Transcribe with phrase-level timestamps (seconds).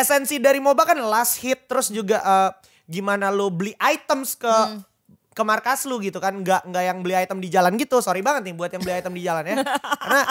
[0.00, 2.50] esensi dari MOBA kan last hit terus juga eh,
[2.86, 4.82] gimana lo beli items ke Hmm.
[5.30, 8.44] ke markas lu gitu kan nggak nggak yang beli item di jalan gitu sorry banget
[8.44, 9.56] nih buat yang beli item di jalan ya
[10.02, 10.22] karena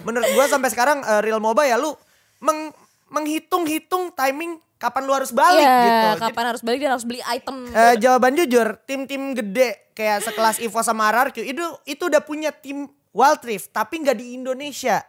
[0.00, 1.92] menurut gua sampai sekarang eh, real MOBA ya lu
[2.38, 2.72] meng-
[3.08, 7.20] menghitung-hitung timing kapan lu harus balik Iya, gitu Jadi- kapan harus balik dan harus beli
[7.22, 7.56] item.
[7.66, 12.84] Eh, jawaban jujur, tim-tim gede kayak sekelas Evo sama RRQ itu itu udah punya tim
[13.10, 15.00] Wild Rift tapi nggak di Indonesia.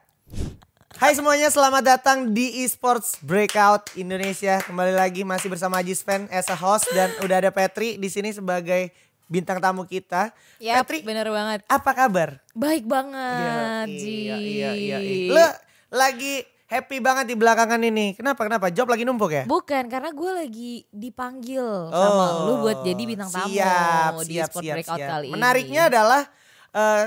[0.90, 4.64] Hai semuanya, selamat datang di Esports Breakout Indonesia.
[4.64, 8.32] Kembali lagi masih bersama Ajis Fan as a host dan udah ada Petri di sini
[8.32, 8.96] sebagai
[9.28, 10.32] bintang tamu kita.
[10.58, 11.68] Yap, Petri, bener banget.
[11.68, 12.40] apa kabar?
[12.56, 14.32] Baik banget, Ji.
[14.32, 15.28] iya, iya, iya, iya.
[15.28, 15.46] Lu
[15.92, 18.16] lagi happy banget di belakangan ini.
[18.16, 18.48] Kenapa?
[18.48, 18.72] Kenapa?
[18.72, 19.44] Job lagi numpuk ya?
[19.44, 24.50] Bukan, karena gue lagi dipanggil sama lu buat jadi bintang tamu Oh, siap, di siap,
[24.50, 25.10] Sport siap, Breakout siap.
[25.12, 25.34] kali ini.
[25.36, 26.22] Menariknya adalah
[26.72, 27.04] eh,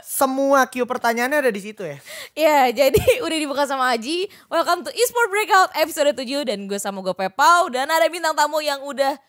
[0.00, 1.98] semua Q pertanyaannya ada di situ ya.
[2.32, 2.96] Ya, jadi
[3.26, 4.24] udah dibuka sama Aji.
[4.48, 8.58] Welcome to Esport Breakout episode 7 dan gue sama gue Pepau dan ada bintang tamu
[8.58, 9.20] yang udah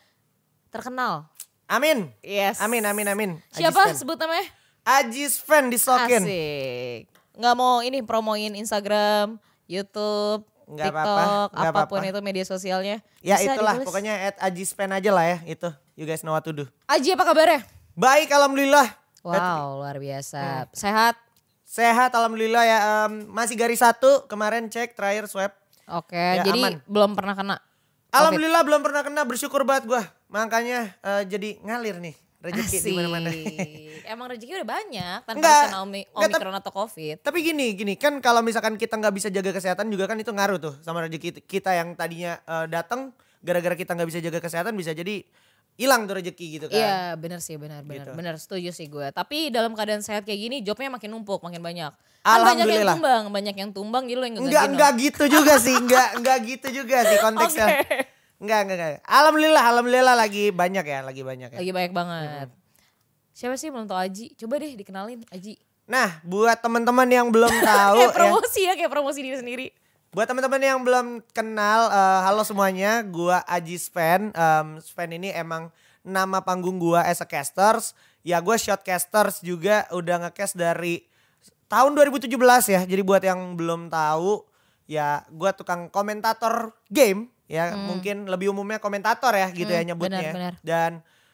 [0.72, 1.28] terkenal.
[1.68, 2.08] Amin.
[2.20, 2.60] Yes.
[2.60, 3.30] Amin, amin, amin.
[3.50, 4.00] Siapa Ajis fan.
[4.00, 4.46] sebut namanya?
[4.84, 6.24] Ajis fan di Sokin.
[6.24, 7.08] Asik.
[7.34, 12.12] Nggak mau ini promoin Instagram, YouTube, Nggak TikTok, apa-apa, nggak apa pun apa-apa.
[12.12, 12.96] itu media sosialnya.
[13.20, 13.86] Ya Bisa itulah ditulis.
[13.88, 15.68] pokoknya at Ajis fan aja lah ya itu.
[15.92, 16.64] You guys know what to do.
[16.84, 17.60] Aji apa kabarnya?
[17.92, 19.03] Baik alhamdulillah.
[19.26, 20.04] Wow, luar Hmm.
[20.04, 20.68] biasa.
[20.70, 21.16] Sehat?
[21.64, 22.78] Sehat alhamdulillah ya.
[23.02, 25.50] Em, masih garis satu kemarin cek terakhir swab.
[25.86, 26.72] Oke, Ya, jadi aman.
[26.84, 27.56] belum pernah kena.
[28.10, 30.02] Alhamdulillah belum pernah kena bersyukur banget gua.
[30.28, 33.28] Makanya eh, jadi ngalir nih rezeki di mana-mana.
[34.06, 37.16] Emang rezeki udah banyak tanpa Enggak, harus kena omi- enggak, omikron atau covid.
[37.18, 40.60] Tapi gini, gini kan kalau misalkan kita nggak bisa jaga kesehatan juga kan itu ngaruh
[40.60, 44.92] tuh sama rezeki kita yang tadinya eh, datang gara-gara kita nggak bisa jaga kesehatan bisa
[44.92, 45.24] jadi
[45.74, 46.76] hilang tuh rezeki gitu kan.
[46.76, 48.10] Iya bener sih benar benar Gitu.
[48.14, 49.10] benar setuju sih gue.
[49.10, 51.90] Tapi dalam keadaan sehat kayak gini jobnya makin numpuk makin banyak.
[51.90, 52.94] Kan banyak yang Alhamdulillah.
[52.94, 56.96] tumbang banyak yang tumbang lo yang Enggak enggak gitu juga sih, enggak enggak gitu juga
[57.04, 57.66] sih konteksnya.
[57.74, 57.96] Oke.
[58.34, 59.00] Enggak, enggak, enggak.
[59.04, 61.58] Alhamdulillah, alhamdulillah lagi banyak ya, lagi banyak ya.
[61.58, 62.48] Lagi banyak banget.
[63.30, 64.30] Siapa sih belum tau Aji?
[64.36, 65.58] Coba deh dikenalin Aji.
[65.84, 68.14] Nah, buat teman-teman yang belum tahu kayak ya.
[68.14, 69.66] promosi ya, kayak promosi diri sendiri.
[70.14, 74.30] Buat teman-teman yang belum kenal, eh, halo semuanya, gua Aji Sven.
[74.30, 75.74] Em, Sven ini emang
[76.06, 77.98] nama panggung gua as a casters.
[78.22, 81.02] Ya gua shotcasters juga udah ngecast dari
[81.66, 82.86] tahun 2017 ya.
[82.86, 84.46] Jadi buat yang belum tahu,
[84.86, 87.26] ya gua tukang komentator game.
[87.50, 90.30] Ya mungkin lebih umumnya komentator ya gitu ya Hmm, nyebutnya.
[90.30, 90.54] benar, benar.
[90.62, 90.90] Dan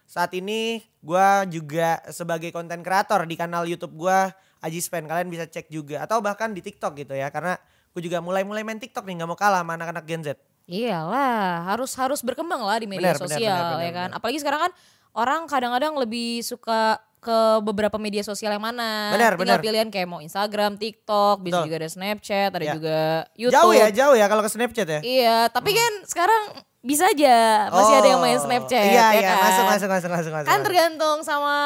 [0.08, 4.32] saat ini gua juga sebagai konten kreator di kanal YouTube gua
[4.64, 5.04] Aji Sven.
[5.04, 8.76] Kalian bisa cek juga atau bahkan di TikTok gitu ya karena gue juga mulai-mulai main
[8.76, 10.28] TikTok nih nggak mau kalah sama anak-anak Gen Z.
[10.70, 14.08] Iyalah, harus harus berkembang lah di media benar, sosial benar, benar, ya kan.
[14.08, 14.16] benar.
[14.16, 14.72] Apalagi sekarang kan
[15.12, 19.12] orang kadang-kadang lebih suka ke beberapa media sosial yang mana.
[19.12, 19.60] Benar, Tinggal benar.
[19.60, 21.66] pilihan kayak mau Instagram, TikTok, bisa Betul.
[21.66, 22.72] juga ada Snapchat, ada Ya.
[22.72, 22.98] juga
[23.34, 23.56] YouTube.
[23.60, 25.00] Jauh ya, jauh ya kalau ke Snapchat ya.
[25.02, 26.42] Iya, tapi kan sekarang
[26.80, 29.42] bisa aja masih ada yang main Oh, Snapchat Iya, ya iya, kan.
[29.42, 30.48] masuk, masuk, masuk, masuk, masuk.
[30.48, 31.56] Kan tergantung sama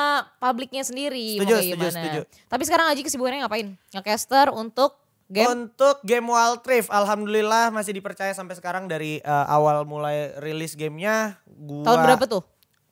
[0.43, 1.99] publiknya sendiri Setuju, mau kayak setuju, gimana.
[2.03, 2.21] setuju.
[2.51, 3.67] Tapi sekarang Aji kesibukannya ngapain?
[3.95, 4.99] Ngecaster untuk
[5.29, 5.49] game?
[5.49, 11.41] Untuk game Wild Rift, alhamdulillah masih dipercaya sampai sekarang dari eh, awal mulai rilis gamenya.
[11.49, 12.43] Gua Tahun berapa tuh?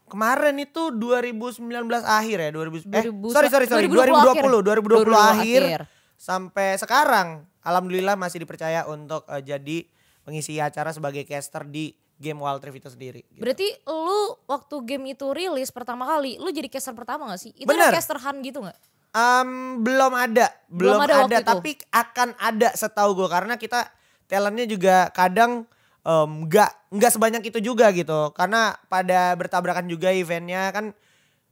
[0.08, 1.64] Kemarin itu 2019
[2.04, 5.80] akhir ya, 2000 eh 2000 sorry sorry sorry 2020 2020 2020, 2020 akhir, akhir.
[6.20, 7.28] sampai sekarang
[7.64, 9.88] alhamdulillah masih dipercaya untuk eh, jadi
[10.22, 13.20] pengisi acara sebagai caster di game Wild Rift itu sendiri.
[13.26, 13.42] gitu.
[13.42, 17.50] Berarti lu waktu game itu rilis pertama kali, lu jadi caster pertama gak sih?
[17.58, 17.90] Itu Bener.
[17.90, 18.78] ada caster hunt gitu gak?
[19.12, 19.48] Em,
[19.84, 21.48] belum ada, belum, Belum ada ada, waktu itu.
[21.52, 23.92] tapi akan ada setahu gue karena kita
[24.24, 25.68] talentnya juga kadang
[26.00, 28.32] em, nggak nggak sebanyak itu juga gitu.
[28.32, 30.96] Karena pada bertabrakan juga eventnya kan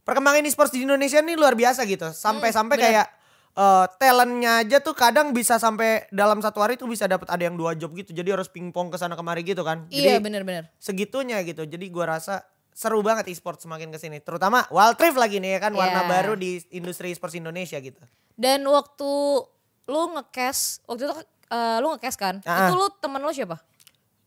[0.03, 2.09] perkembangan e-sports di Indonesia ini luar biasa gitu.
[2.11, 3.07] Sampai-sampai Hmm, kayak
[3.53, 7.61] eh, talentnya aja tuh kadang bisa sampai dalam satu hari tuh bisa dapat ada yang
[7.61, 8.11] dua job gitu.
[8.11, 9.85] Jadi harus pingpong ke sana kemari gitu kan.
[9.93, 10.65] Iya jadi bener-bener.
[10.81, 11.69] segitunya gitu.
[11.69, 12.41] Jadi gua rasa
[12.81, 16.09] seru banget e-sports semakin ke sini terutama Wild Rift lagi nih ya kan warna Iya.
[16.09, 18.01] baru di industri e-sports Indonesia gitu
[18.33, 19.11] Dan waktu
[19.85, 21.13] lu nge-cast, waktu itu
[21.51, 22.35] eh, lu nge-cast kan?
[22.43, 22.65] Ah.
[22.65, 23.61] Itu lu temen lu siapa?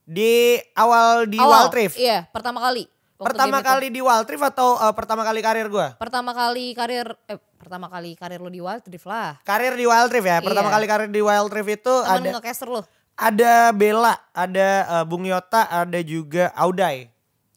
[0.04, 1.96] di awal di Awal, Wild Rift.
[1.96, 2.84] Iya, pertama kali.
[3.16, 3.70] Pertama game itu.
[3.72, 5.96] kali di Wild Rift atau eh, pertama kali karir gua?
[5.96, 9.40] Pertama kali karir, eh pertama kali karir lu di Wild Rift lah.
[9.42, 10.38] Karir di Wild Rift ya.
[10.38, 10.74] Pertama Iya.
[10.76, 12.80] kali karir di Wild Rift itu Temen ada nge-caster lu.
[13.16, 14.68] ada Bella, ada
[15.00, 17.08] eh, Bung Yota, ada juga Audai.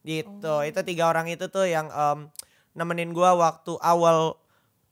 [0.08, 0.48] Gitu.
[0.48, 0.64] Oh.
[0.64, 2.32] Itu tiga orang itu tuh yang em,
[2.72, 4.40] nemenin gua waktu awal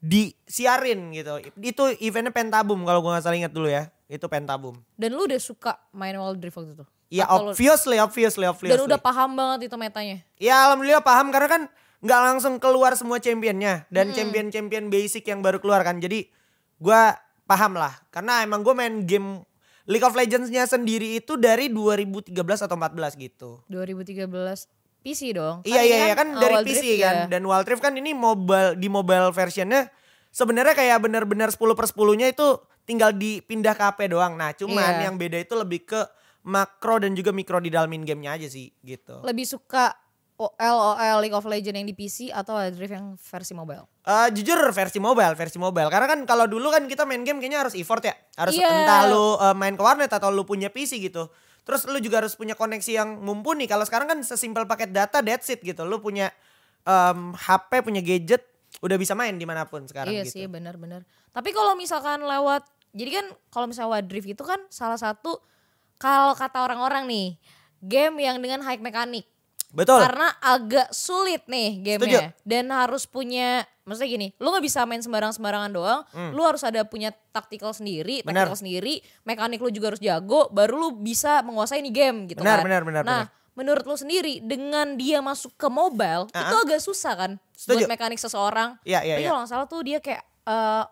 [0.04, 1.40] disiarin gitu.
[1.64, 3.88] Itu eventnya Pentabum kalau gua nggak salah ingat dulu ya.
[4.12, 4.76] Itu Pentabum.
[5.00, 6.86] Dan lu udah suka main Wild Rift waktu itu?
[7.10, 8.76] Ya Atau lu- obviously, obviously, obviously.
[8.76, 10.20] Dan udah paham banget itu metanya?
[10.36, 11.62] Ya alhamdulillah paham karena kan
[12.04, 15.98] nggak langsung keluar semua championnya dan champion-champion basic yang baru keluar kan.
[15.98, 16.28] Jadi
[16.78, 19.46] gua paham lah karena emang gue main game
[19.86, 22.34] League of Legends-nya sendiri itu dari 2013
[22.66, 23.62] atau 14 gitu.
[23.70, 24.26] 2013
[25.06, 25.62] PC dong.
[25.62, 27.26] Iya ini iya iya kan dari Wild PC kan ya.
[27.30, 29.86] dan Wild Rift kan ini mobile di mobile versionnya
[30.30, 32.48] sebenarnya kayak bener-bener 10 per 10-nya itu
[32.84, 34.34] tinggal dipindah ke HP doang.
[34.34, 35.06] Nah cuman Iya.
[35.06, 36.02] yang beda itu lebih ke
[36.44, 39.22] makro dan juga mikro di dalam in gamenya aja sih gitu.
[39.22, 39.94] Lebih suka
[40.36, 40.52] OL
[40.92, 43.88] OL League of Legends yang di PC atau Wild Rift yang versi mobile?
[44.04, 45.88] Eh jujur versi mobile, versi mobile.
[45.88, 48.12] Karena kan kalau dulu kan kita main game kayaknya harus effort ya.
[48.36, 48.68] Harus Iya.
[48.68, 51.32] entah lu eh, main ke warnet atau lu punya PC gitu.
[51.66, 53.66] Terus lu juga harus punya koneksi yang mumpuni.
[53.66, 55.82] Kalau sekarang kan sesimpel paket data that's it gitu.
[55.82, 56.30] Lu punya
[56.86, 58.46] em, HP, punya gadget,
[58.86, 60.40] udah bisa main di mana pun sekarang iya gitu.
[60.40, 61.02] sih benar-benar.
[61.34, 62.64] Tapi kalau misalkan lewat,
[62.94, 65.42] jadi kan kalau misalnya Wild Rift itu kan salah satu
[65.98, 67.28] kalau kata orang-orang nih
[67.82, 69.26] game yang dengan high mekanik.
[69.72, 70.00] Betul.
[70.00, 75.70] Karena agak sulit nih gamenya dan harus punya maksudnya gini, lu nggak bisa main sembarang-sembarangan
[75.70, 76.02] doang,
[76.34, 78.34] lu harus ada punya taktikal sendiri, Hmm.
[78.34, 82.60] Taktikal sendiri, mekanik lu juga harus jago, baru lu bisa menguasai nih game gitu Benar,
[82.60, 82.66] kan.
[82.66, 83.24] benar, benar, Nah,
[83.54, 87.86] menurut lu sendiri dengan dia masuk ke mobile Ah, itu agak susah kan Setuju.
[87.86, 88.74] buat mekanik seseorang.
[88.82, 89.30] Iya, iya, Tapi iya.
[89.30, 90.84] kalau salah tuh dia kayak eh,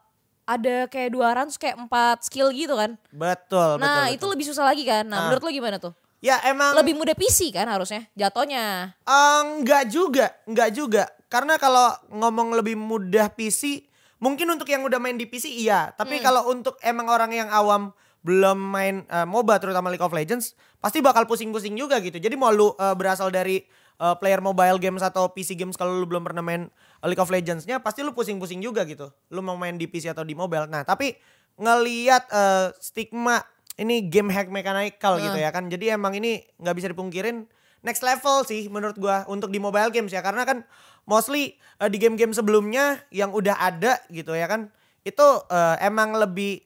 [0.44, 3.00] ada kayak dua terus kayak empat skill gitu kan.
[3.10, 4.16] Betul, Nah, betul.
[4.16, 5.08] itu lebih susah lagi kan.
[5.08, 5.24] Nah, Ah.
[5.32, 5.96] menurut lu gimana tuh?
[6.24, 8.96] Ya emang Lebih mudah PC kan harusnya jatuhnya.
[9.04, 11.04] Eh, enggak juga, enggak juga.
[11.28, 13.84] Karena kalau ngomong lebih mudah PC,
[14.24, 15.92] mungkin untuk yang udah main di PC iya.
[15.92, 17.92] Tapi kalau untuk emang orang yang awam
[18.24, 22.16] belum main eh, MOBA terutama League of Legends, pasti bakal pusing-pusing juga gitu.
[22.16, 23.60] Jadi mau lu eh, berasal dari
[24.00, 26.72] eh, player mobile games atau PC games kalau lu belum pernah main
[27.04, 29.12] League of Legends-nya, pasti lu pusing-pusing juga gitu.
[29.28, 30.72] Lu mau main di PC atau di mobile.
[30.72, 31.20] Nah, tapi
[31.60, 33.44] ngeliat eh, stigma
[33.80, 35.68] ini game hack mechanical gitu ya kan.
[35.70, 37.50] Jadi emang ini nggak bisa dipungkirin
[37.84, 40.64] next level sih menurut gua untuk di mobile games ya karena kan
[41.04, 44.72] mostly eh, di game-game sebelumnya yang udah ada gitu ya kan
[45.04, 46.64] itu eh, emang lebih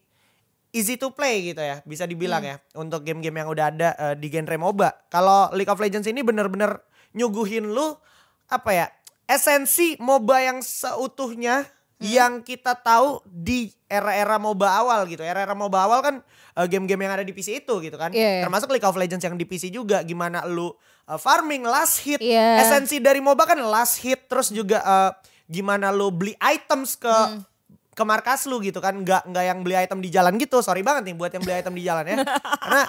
[0.76, 4.30] easy to play gitu ya bisa dibilang ya untuk game-game yang udah ada eh, di
[4.30, 5.10] genre MOBA.
[5.10, 6.78] Kalau League of Legends ini bener-bener
[7.18, 7.98] nyuguhin lu
[8.48, 8.88] apa ya
[9.28, 11.66] esensi MOBA yang seutuhnya
[11.98, 15.22] yang kita tahu di era-era MOBA awal gitu.
[15.22, 16.16] Era-era MOBA awal kan
[16.54, 18.12] eh, game-game yang ada di PC itu gitu kan.
[18.12, 18.44] Iya, iya.
[18.44, 20.70] Termasuk League of Legends yang di PC juga gimana lu
[21.04, 22.20] eh, farming last hit.
[22.20, 22.62] Iya.
[22.62, 25.12] Esensi dari MOBA kan last hit terus juga eh,
[25.48, 27.42] gimana lu beli items ke Hmm.
[27.94, 31.10] ke markas lu gitu kan nggak nggak yang beli item di jalan gitu sorry banget
[31.10, 32.22] nih buat yang beli item di jalan ya
[32.62, 32.82] karena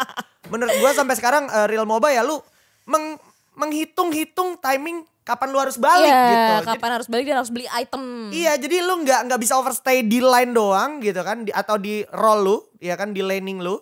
[0.46, 2.36] menurut gua sampai sekarang eh, real MOBA ya lu
[2.84, 3.16] meng-
[3.56, 7.66] menghitung-hitung timing kapan lu harus balik Iya, gitu Jadi- kapan harus balik dan harus beli
[7.68, 8.02] item.
[8.32, 12.00] Iya, jadi lu nggak nggak bisa overstay di line doang gitu kan, di, atau di
[12.16, 13.76] roll lu, ya kan di laning lu,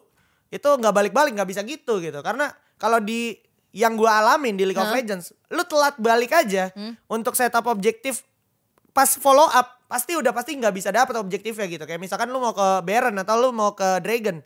[0.50, 2.18] itu nggak balik-balik nggak bisa gitu gitu.
[2.18, 3.38] Karena kalau di
[3.70, 4.96] yang gua alamin di League of Hah?
[4.98, 6.74] Legends, lu telat balik aja
[7.06, 8.26] untuk setup objektif
[8.90, 11.84] pas follow up pasti udah pasti nggak bisa dapet objektifnya gitu.
[11.86, 14.40] Kayak misalkan lu mau ke Baron atau lu mau ke Dragon,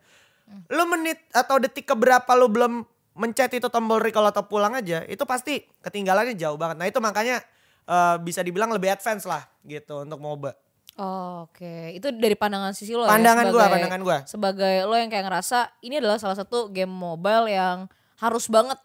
[0.68, 5.22] lu menit atau detik keberapa lu belum mencet itu tombol recall atau pulang aja, itu
[5.22, 6.76] pasti ketinggalannya jauh banget.
[6.78, 7.42] Nah itu makanya
[7.84, 10.52] eh, bisa dibilang lebih advance lah gitu untuk MOBA.
[10.94, 13.50] Oh, Oke, itu dari pandangan sisi lo Pandangan ya.
[13.50, 14.18] gua, sebagai- pandangan gua.
[14.26, 18.76] Sebagai lo yang kayak ngerasa ini adalah salah satu game mobile yang harus banget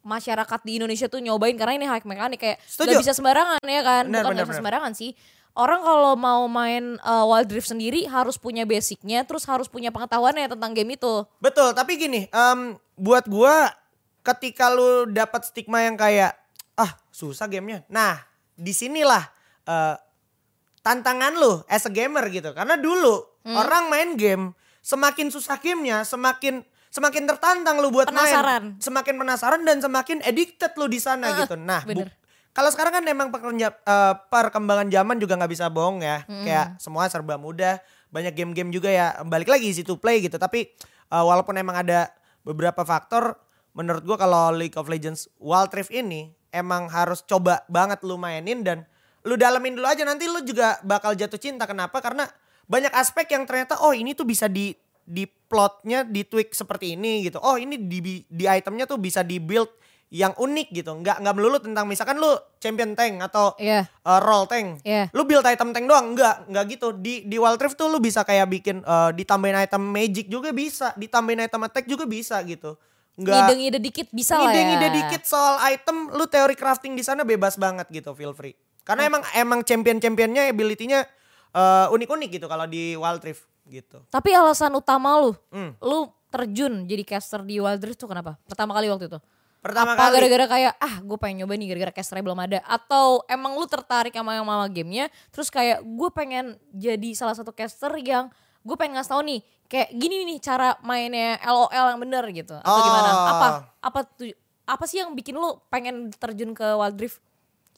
[0.00, 2.96] masyarakat di Indonesia tuh nyobain karena ini hack mekanik kayak Setuju.
[2.96, 4.04] gak bisa sembarangan ya kan.
[4.08, 5.10] Benar, Bukan benar, gak bisa sembarangan sih.
[5.58, 10.46] Orang kalau mau main uh, Wild Rift sendiri harus punya basicnya, terus harus punya pengetahuannya
[10.46, 11.26] tentang game itu.
[11.36, 13.74] Betul, tapi gini, em, buat gua
[14.22, 16.38] ketika lu dapat stigma yang kayak
[16.74, 17.82] ah susah gamenya.
[17.88, 18.22] Nah
[18.54, 19.26] di sinilah
[19.64, 19.96] eh,
[20.78, 22.54] tantangan lu as a gamer gitu.
[22.54, 23.56] Karena dulu Hmm.
[23.56, 24.44] orang main game
[24.78, 28.76] semakin susah gamenya, semakin semakin tertantang lu buat Penasaran.
[28.76, 31.56] main, semakin penasaran dan semakin addicted lu di sana Eh, gitu.
[31.56, 32.04] Nah, bu-.
[32.58, 36.26] Kalau sekarang kan emang pekerja, eh, perkembangan zaman juga nggak bisa bohong ya.
[36.26, 36.42] Hmm.
[36.42, 37.78] Kayak semua serba mudah,
[38.10, 40.42] banyak game-game juga ya balik lagi easy to play gitu.
[40.42, 40.66] Tapi
[41.06, 42.10] eh, walaupun emang ada
[42.42, 43.38] beberapa faktor,
[43.78, 48.66] menurut gua kalau League of Legends Wild Rift ini emang harus coba banget lu mainin
[48.66, 48.82] dan
[49.22, 51.62] lu dalemin dulu aja nanti lu juga bakal jatuh cinta.
[51.62, 52.02] Kenapa?
[52.02, 52.26] Karena
[52.66, 54.74] banyak aspek yang ternyata oh ini tuh bisa di
[55.06, 57.38] di plotnya di tweak seperti ini gitu.
[57.38, 59.70] Oh ini di di itemnya tuh bisa di build
[60.08, 60.92] yang unik gitu.
[60.94, 63.84] Nggak nggak melulu tentang misalkan lu champion tank atau Iya.
[64.02, 64.80] uh, roll tank.
[64.80, 65.12] Iya.
[65.12, 66.92] Lu build item tank doang enggak, enggak gitu.
[66.92, 70.92] Di di Wild Rift tuh lu bisa kayak bikin uh, ditambahin item magic juga bisa,
[70.94, 72.80] ditambahin item attack juga bisa gitu.
[73.14, 74.48] Enggak Ngide-ngide dikit bisa lah ya.
[74.48, 78.54] ngide-ngide dikit soal item lu teori crafting di sana bebas banget gitu, feel free.
[78.82, 81.04] Karena emang emang champion-championnya ability-nya
[81.52, 84.00] uh, unik-unik gitu kalau di Wild Rift gitu.
[84.08, 85.76] Tapi alasan utama lu, Hmm.
[85.78, 88.40] lu terjun jadi caster di Wild Rift tuh kenapa?
[88.44, 89.20] Pertama kali waktu itu?
[89.58, 90.14] Pertama Apa kali.
[90.16, 92.58] gara-gara kayak ah gue pengen nyoba nih gara-gara casternya belum ada.
[92.62, 97.50] Atau emang lu tertarik sama yang mama gamenya terus kayak gue pengen jadi salah satu
[97.50, 102.24] caster yang gue pengen ngasih tau nih kayak gini nih cara mainnya LOL yang bener
[102.30, 102.54] gitu.
[102.54, 102.84] Atau Oh.
[102.84, 103.10] gimana?
[103.10, 103.46] Apa
[103.80, 104.30] apa tuh
[104.62, 107.18] apa sih yang bikin lu pengen terjun ke Wild Rift?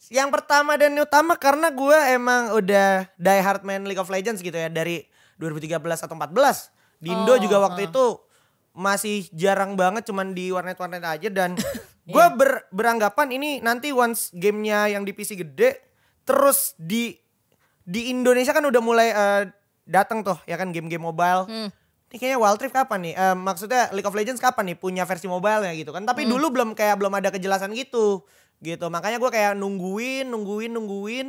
[0.08, 4.54] Yang pertama dan utama karena gue emang udah die hard main League of Legends gitu
[4.54, 5.04] ya dari
[5.36, 6.72] 2013 atau 14.
[6.96, 8.04] Di Indo Oh, juga waktu itu
[8.72, 11.58] masih jarang banget cuman di warnet-warnet aja dan
[12.06, 12.32] gue Iya.
[12.32, 15.78] ber- beranggapan ini nanti once gamenya yang di PC gede
[16.22, 17.14] terus di
[17.80, 19.42] di Indonesia kan udah mulai eh,
[19.82, 21.46] datang tuh ya kan game-game mobile.
[21.46, 21.70] Hmm.
[22.06, 23.14] Ini kayaknya Wild Rift kapan nih?
[23.14, 26.02] Eh, maksudnya League of Legends kapan nih punya versi mobile gitu kan?
[26.02, 26.30] Tapi Hmm.
[26.30, 28.22] dulu belum kayak belum ada kejelasan gitu.
[28.58, 28.82] Gitu.
[28.84, 31.28] Makanya gue kayak nungguin, nungguin, nungguin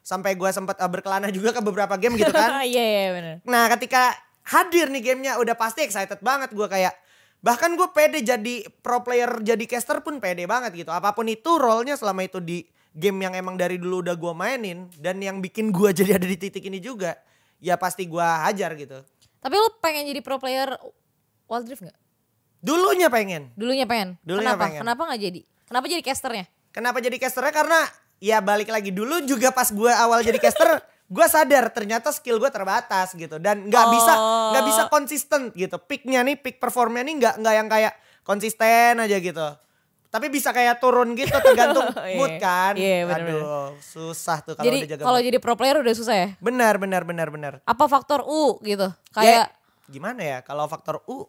[0.00, 2.60] sampai gue sempat eh, berkelana juga ke beberapa game gitu kan.
[2.64, 4.12] iya iya bener Nah, ketika
[4.48, 6.96] hadir nih gamenya udah pasti excited banget gue kayak
[7.38, 10.90] bahkan gue pede jadi pro player jadi caster pun pede banget gitu.
[10.90, 14.90] Apa pun itu role-nya selama itu di game yang emang dari dulu udah gue mainin
[14.98, 17.14] dan yang bikin gue jadi ada di titik ini juga,
[17.62, 18.98] ya pasti gue hajar gitu.
[19.38, 20.74] tapi lu pengen jadi pro player
[21.46, 21.94] Wild Rift gak?
[22.58, 23.54] Dulunya pengen.
[23.54, 24.80] dulunya pengen Dulunya kenapa pengen.
[24.82, 25.40] kenapa nggak jadi
[25.70, 27.54] kenapa jadi casternya Kenapa jadi casternya?
[27.54, 27.80] Karena
[28.18, 30.68] ya balik lagi dulu juga pas gue awal jadi caster,
[31.08, 34.52] gue sadar ternyata skill gue terbatas gitu dan nggak bisa Oh.
[34.52, 35.80] nggak bisa konsisten gitu.
[35.80, 39.48] Peaknya nih, peak performnya nih nggak nggak yang kayak konsisten aja gitu.
[40.08, 42.12] Tapi bisa kayak turun gitu tergantung Iya.
[42.14, 42.72] mood kan.
[42.74, 43.40] Iya, bener-bener.
[43.40, 47.28] Aduh, susah tuh kalau jadi kalau jadi pro player udah susah ya Benar, benar, benar,
[47.28, 47.52] benar.
[47.62, 49.46] apa faktor U gitu Ya, kayak
[49.86, 51.24] gimana ya kalau faktor U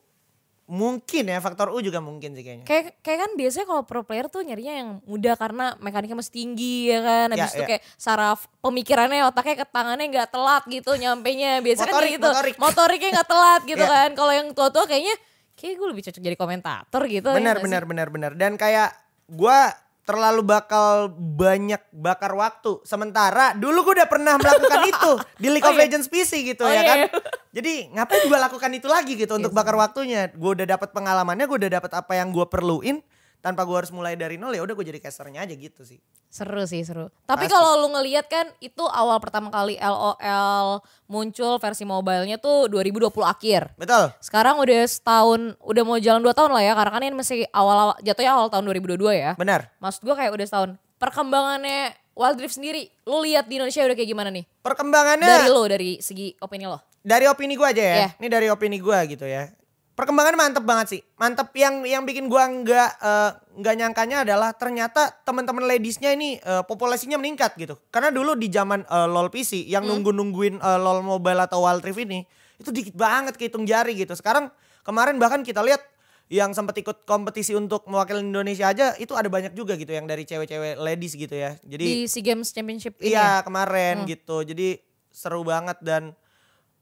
[0.70, 2.62] mungkin ya faktor U juga mungkin sih kayaknya.
[2.64, 6.88] kayak kayak kan biasanya kalau pro player tuh nyarinya yang mudah karena mekaniknya masih tinggi
[6.88, 7.68] ya kan habis Ya, itu ya.
[7.68, 12.30] kayak saraf pemikirannya otaknya ke tangannya nggak telat gitu nyampenya biasanya kan Motorik, kayak gitu
[12.30, 12.56] motorik.
[12.56, 13.90] motoriknya nggak telat gitu Ya.
[13.90, 15.16] kan kalau yang tua-tua kayaknya
[15.56, 17.64] kayak gue lebih cocok jadi komentator gitu ya benar sih?
[17.66, 18.94] benar benar benar dan kayak
[19.28, 19.74] gua
[20.10, 22.82] terlalu bakal banyak bakar waktu.
[22.82, 25.86] Sementara dulu gue udah pernah melakukan itu di League Oh of iya?
[25.86, 26.98] Legends PC gitu Oh ya iya, kan.
[26.98, 27.10] iya.
[27.54, 30.34] jadi ngapain gue lakukan itu lagi gitu untuk bakar waktunya?
[30.34, 33.06] Gue udah dapat pengalamannya gue udah dapat apa yang gue perluin
[33.40, 36.62] tanpa gue harus mulai dari nol ya udah gue jadi casternya aja gitu sih Seru
[36.70, 37.10] sih seru.
[37.26, 40.78] Tapi kalau lu ngelihat kan itu awal pertama kali LOL
[41.10, 43.74] muncul versi mobile-nya tuh 2020 akhir.
[43.82, 47.40] betul Sekarang udah setahun, udah mau jalan 2 tahun lah ya karena kan ini masih
[47.50, 49.32] awal jatuhnya awal tahun 2022 ya.
[49.42, 50.70] benar Maksud gue kayak udah setahun.
[51.02, 54.46] Perkembangannya Wild Rift sendiri, lu lihat di Indonesia udah kayak gimana nih?
[54.62, 56.78] perkembangannya Dari lo, dari segi opini lo.
[57.02, 57.96] dari opini gue aja ya.
[58.06, 58.10] Iya.
[58.22, 59.50] Ini dari opini gue gitu ya.
[60.00, 61.02] Perkembangan mantep banget sih.
[61.20, 66.64] Mantep yang yang bikin gua nggak eh, nggak nyangkanya adalah ternyata teman-teman ladiesnya ini eh,
[66.64, 67.76] populasinya meningkat gitu.
[67.92, 70.00] Karena dulu di zaman eh, LoL PC yang Hmm.
[70.00, 72.24] nunggu-nungguin eh, LoL Mobile atau Wild Rift ini
[72.56, 74.16] itu dikit banget kehitung jari gitu.
[74.16, 74.48] Sekarang
[74.88, 75.84] kemarin bahkan kita lihat
[76.32, 80.24] yang sempat ikut kompetisi untuk mewakili Indonesia aja itu ada banyak juga gitu yang dari
[80.24, 81.60] cewek-cewek ladies gitu ya.
[81.66, 83.12] Jadi Di SEA Games Championship ini ya?
[83.12, 84.48] Iya kemarin gitu.
[84.48, 84.80] Jadi
[85.12, 86.16] seru banget dan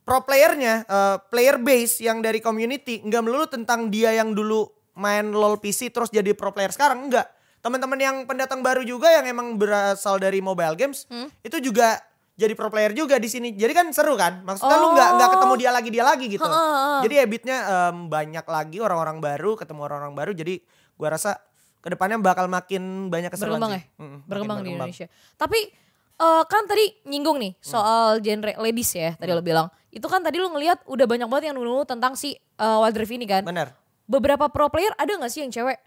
[0.07, 4.63] pro playernya, eh, player base yang dari community nggak melulu tentang dia yang dulu
[4.95, 7.27] main LoL PC terus jadi pro player sekarang enggak.
[7.59, 11.27] Teman-teman yang pendatang baru juga yang emang berasal dari mobile games Hmm?
[11.43, 11.99] itu juga
[12.33, 13.51] jadi pro player juga di sini.
[13.51, 14.45] Jadi kan seru kan?
[14.45, 16.45] Maksudnya lu nggak nggak ketemu dia lagi dia lagi gitu.
[16.45, 16.99] Heeh, heeh.
[17.03, 20.31] Jadi habitnya em, banyak lagi orang-orang baru, ketemu orang-orang baru.
[20.31, 20.61] Jadi
[20.95, 21.35] gua rasa
[21.77, 23.83] ke depannya bakal makin banyak keseruan berkembang sih.
[23.83, 23.89] ya?
[23.97, 25.05] Mm-mm, makin berkembang di Indonesia.
[25.35, 25.59] Tapi
[26.17, 29.69] eh, kan tadi nyinggung nih soal genre ladies ya, tadi lo bilang.
[29.89, 33.13] Itu kan tadi lo ngelihat udah banyak banget yang dulu tentang si eh, Wild Rift
[33.13, 33.41] ini kan.
[33.45, 33.73] Bener.
[34.07, 35.77] Beberapa pro player ada gak sih yang cewek?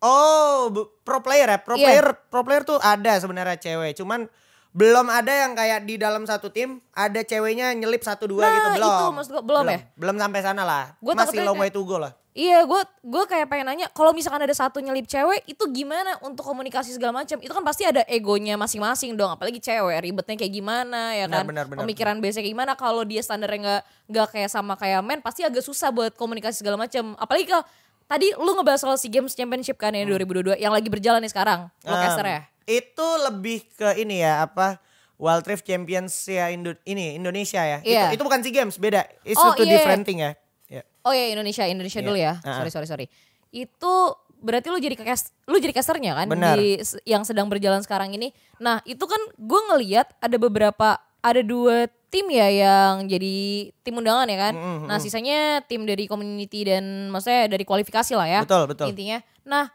[0.00, 0.68] Oh,
[1.04, 1.58] pro player ya.
[1.60, 1.84] Pro Iya.
[1.84, 3.92] player, pro player tuh ada sebenarnya cewek.
[3.96, 4.28] Cuman
[4.70, 8.68] belum ada yang kayak di dalam satu tim ada ceweknya nyelip satu dua Nah, gitu
[8.78, 8.86] belum.
[8.88, 9.78] itu maksud gua, belum ya?
[9.94, 10.84] Belum sampai sana lah.
[10.98, 12.14] Gua Masih long way to go lah.
[12.30, 16.46] Iya, gue gue kayak pengen nanya, kalau misalkan ada satu nyelip cewek, itu gimana untuk
[16.46, 17.34] komunikasi segala macam?
[17.36, 21.44] Itu kan pasti ada egonya masing-masing dong, apalagi cewek ribetnya kayak gimana ya Benar, kan?
[21.50, 21.80] benar, benar.
[21.82, 22.72] Pemikiran biasa kayak gimana?
[22.78, 26.78] Kalau dia standarnya nggak nggak kayak sama kayak men, pasti agak susah buat komunikasi segala
[26.78, 27.18] macam.
[27.18, 27.66] Apalagi kalau
[28.06, 30.06] tadi lu ngebahas soal SEA Games Championship kan Hmm.
[30.06, 32.40] yang 2022 yang lagi berjalan nih sekarang, lo Em, caster ya?
[32.64, 34.78] Itu lebih ke ini ya apa
[35.16, 37.78] Wild Rift Champions ya Indo ini Indonesia ya.
[37.84, 38.12] Iya.
[38.12, 39.04] Itu, itu bukan SEA Games, beda.
[39.20, 39.76] It's Oh, two iya.
[39.76, 40.32] different thing ya.
[40.66, 40.82] Ya.
[41.04, 42.06] Oh ya Indonesia, Indonesia Iya.
[42.08, 42.32] dulu ya.
[42.40, 42.56] Ah.
[42.58, 43.06] Sorry sorry sorry.
[43.50, 46.56] Itu berarti lu jadi cast, lu jadi casternya kan Benar.
[46.56, 48.32] di yang sedang berjalan sekarang ini.
[48.56, 53.36] Nah itu kan gue ngeliat ada beberapa ada dua tim ya yang jadi
[53.84, 54.54] tim undangan ya kan.
[54.56, 58.40] Mm-mm, Nah sisanya tim dari community dan maksudnya dari kualifikasi lah ya.
[58.40, 58.88] Betul, betul.
[58.88, 59.20] Intinya.
[59.44, 59.68] Nah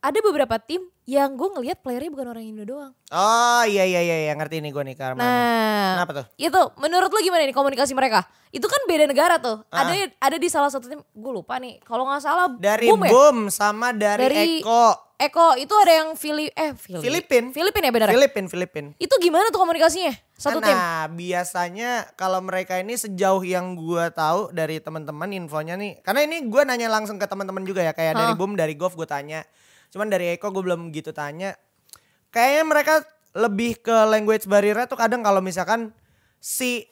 [0.00, 2.92] ada beberapa tim yang gue ngelihat playernya bukan orang Indo doang.
[3.10, 4.32] Oh iya iya iya, iya.
[4.32, 5.20] ngerti nih gue nih karena.
[5.20, 6.26] Nah, Kenapa tuh?
[6.36, 8.24] itu menurut lo gimana nih komunikasi mereka?
[8.48, 9.60] Itu kan beda negara tuh.
[9.68, 9.84] Ah.
[9.84, 11.84] Ada ada di salah satu tim, gue lupa nih.
[11.84, 13.52] Kalau nggak salah Dari Boom Boom, ya?
[13.52, 15.12] sama dari, Dari- Eko.
[15.20, 17.52] Eko itu ada yang Fili eh Fili- Filipin.
[17.52, 18.08] Filipin ya benar.
[18.08, 18.16] ya?
[18.16, 18.84] Filipin, Filipin.
[18.96, 20.16] Itu gimana tuh komunikasinya?
[20.32, 20.72] Satu tim.
[20.72, 26.48] Nah, biasanya kalau mereka ini sejauh yang gua tahu dari teman-teman infonya nih, karena ini
[26.48, 28.38] gua nanya langsung ke teman-teman juga ya, kayak dari Hah?
[28.40, 29.44] Boom, dari Golf gue tanya.
[29.90, 31.54] Cuman dari Eko gue belum gitu tanya.
[32.30, 32.94] Kayaknya mereka
[33.34, 35.94] lebih ke language barrier tuh kadang kalau misalkan
[36.38, 36.86] si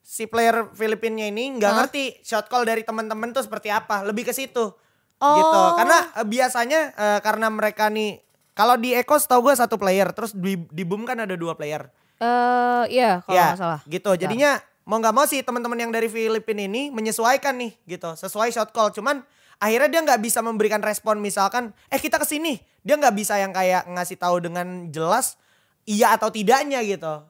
[0.00, 1.78] si player Filipinnya ini nggak Hah?
[1.84, 4.72] ngerti shot call dari teman-teman tuh seperti apa, lebih ke situ.
[5.18, 5.36] Oh.
[5.36, 5.60] Gitu.
[5.78, 8.20] Karena eh, biasanya eh, karena mereka nih
[8.52, 11.88] kalau di Eko setahu gue satu player, terus di, di Boom kan ada dua player.
[12.20, 13.80] Eh iya kalau Ya, salah.
[13.88, 14.12] gitu.
[14.12, 18.74] Jadinya mau nggak mau sih teman-teman yang dari Filipina ini menyesuaikan nih gitu, sesuai shot
[18.74, 18.92] call.
[18.92, 19.24] Cuman
[19.62, 22.58] akhirnya dia nggak bisa memberikan respon misalkan, eh kita ke sini.
[22.82, 25.38] Dia nggak bisa yang kayak ngasih tahu dengan jelas
[25.86, 27.22] iya atau tidaknya gitu.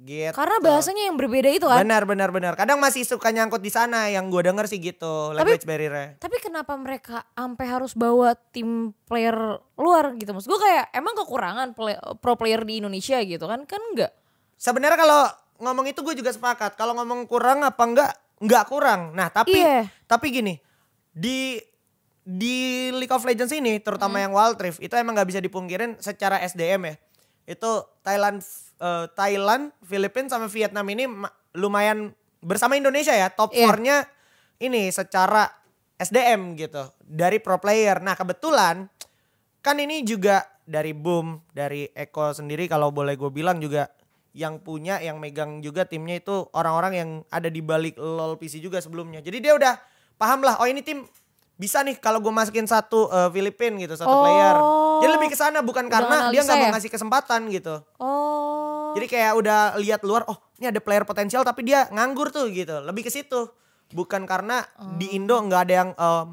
[0.00, 0.32] Gitu.
[0.32, 1.84] Karena bahasanya yang berbeda itu kan.
[1.84, 2.52] Benar benar benar.
[2.56, 6.72] Kadang masih suka nyangkut di sana yang gue denger sih gitu language barrier Tapi kenapa
[6.80, 9.36] mereka sampai harus bawa tim player
[9.76, 10.32] luar gitu?
[10.32, 13.68] Maksud gue kayak emang kekurangan play- pro player di Indonesia gitu kan?
[13.68, 14.16] Kan enggak.
[14.56, 15.22] Sebenarnya kalau
[15.60, 16.80] ngomong itu gue juga sepakat.
[16.80, 18.12] Kalau ngomong kurang apa enggak?
[18.40, 19.12] Enggak kurang.
[19.12, 19.84] Nah tapi Iya.
[20.08, 20.56] tapi gini
[21.12, 21.60] di
[22.22, 24.24] di League of Legends ini terutama Hmm.
[24.28, 26.94] yang Wild Rift itu emang nggak bisa dipungkirin secara SDM ya.
[27.48, 28.44] Itu Thailand
[28.76, 33.68] eh, Thailand, Filipina sama Vietnam ini ma- lumayan bersama Indonesia ya top Iya.
[33.68, 33.96] 4-nya
[34.58, 35.48] ini secara
[35.96, 38.00] SDM gitu dari pro player.
[38.00, 38.88] Nah kebetulan
[39.60, 43.90] kan ini juga dari Boom, dari Eko sendiri kalau boleh gue bilang juga
[44.30, 48.78] yang punya, yang megang juga timnya itu orang-orang yang ada di balik LoL PC juga
[48.78, 49.18] sebelumnya.
[49.20, 49.74] Jadi dia udah
[50.14, 51.02] paham lah, oh ini tim
[51.60, 54.24] bisa nih kalau gue masukin satu eh, Filipin gitu, satu Oh.
[54.24, 54.56] player.
[54.98, 56.72] Jadi lebih ke sana bukan Udah karena dia nggak mau ya?
[56.72, 57.84] ngasih kesempatan gitu.
[58.00, 58.90] Oh.
[58.90, 62.80] Jadi kayak udah lihat luar, oh ini ada player potensial tapi dia nganggur tuh gitu.
[62.80, 63.52] Lebih ke situ.
[63.90, 64.64] Bukan karena
[64.96, 66.26] di Indo nggak ada yang em,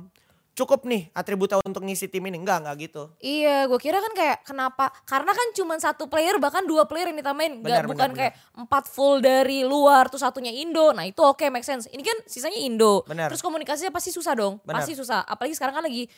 [0.57, 2.41] cukup nih atributnya untuk ngisi tim ini.
[2.41, 3.03] Enggak, enggak gitu.
[3.21, 4.89] Iya, gue kira kan kayak kenapa?
[5.05, 8.33] Karena kan cuma satu player bahkan dua player yang ditambahin, nggak Benar, bukan benar, kayak
[8.57, 10.89] empat full dari luar tuh satunya Indo.
[10.97, 11.85] Nah itu oke make sense.
[11.93, 13.05] Ini kan sisanya Indo.
[13.05, 13.29] Benar.
[13.29, 14.81] Terus komunikasinya pasti susah dong, Benar.
[14.81, 15.21] pasti susah.
[15.29, 16.09] Apalagi sekarang kan lagi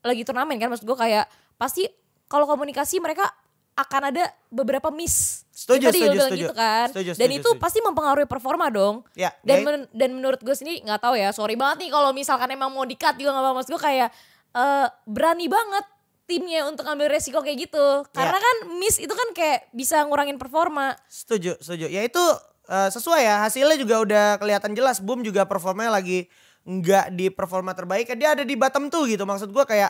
[0.00, 1.28] lagi turnamen kan, maksud gue kayak
[1.60, 1.84] pasti
[2.32, 3.28] kalau komunikasi mereka
[3.74, 5.42] akan ada beberapa miss.
[5.48, 6.42] Setuju, tadi gue setuju, bilang setuju.
[6.42, 6.86] gitu kan.
[6.88, 7.62] Setuju, Dan setuju, itu setuju.
[7.62, 8.94] pasti mempengaruhi performa dong.
[9.12, 12.10] Ya, Dan ya- men- dan menurut gue sendiri nggak tahu ya, sorry banget nih kalau
[12.10, 13.56] misalkan emang mau dikat juga nggak apa-apa.
[13.58, 14.08] Maksud gue kayak
[14.52, 15.84] eh, berani banget
[16.22, 17.86] timnya untuk ambil resiko kayak gitu.
[18.10, 18.42] Karena Ya.
[18.42, 20.92] kan miss itu kan kayak bisa ngurangin performa.
[21.06, 21.86] Setuju, setuju.
[21.86, 22.20] Ya itu
[22.64, 23.36] eh, sesuai ya.
[23.42, 24.98] Hasilnya juga udah kelihatan jelas.
[24.98, 26.28] Boom juga performanya lagi
[26.62, 28.12] nggak di performa terbaik.
[28.12, 29.22] Dia ada di bottom tuh gitu.
[29.22, 29.88] Maksud gua kayak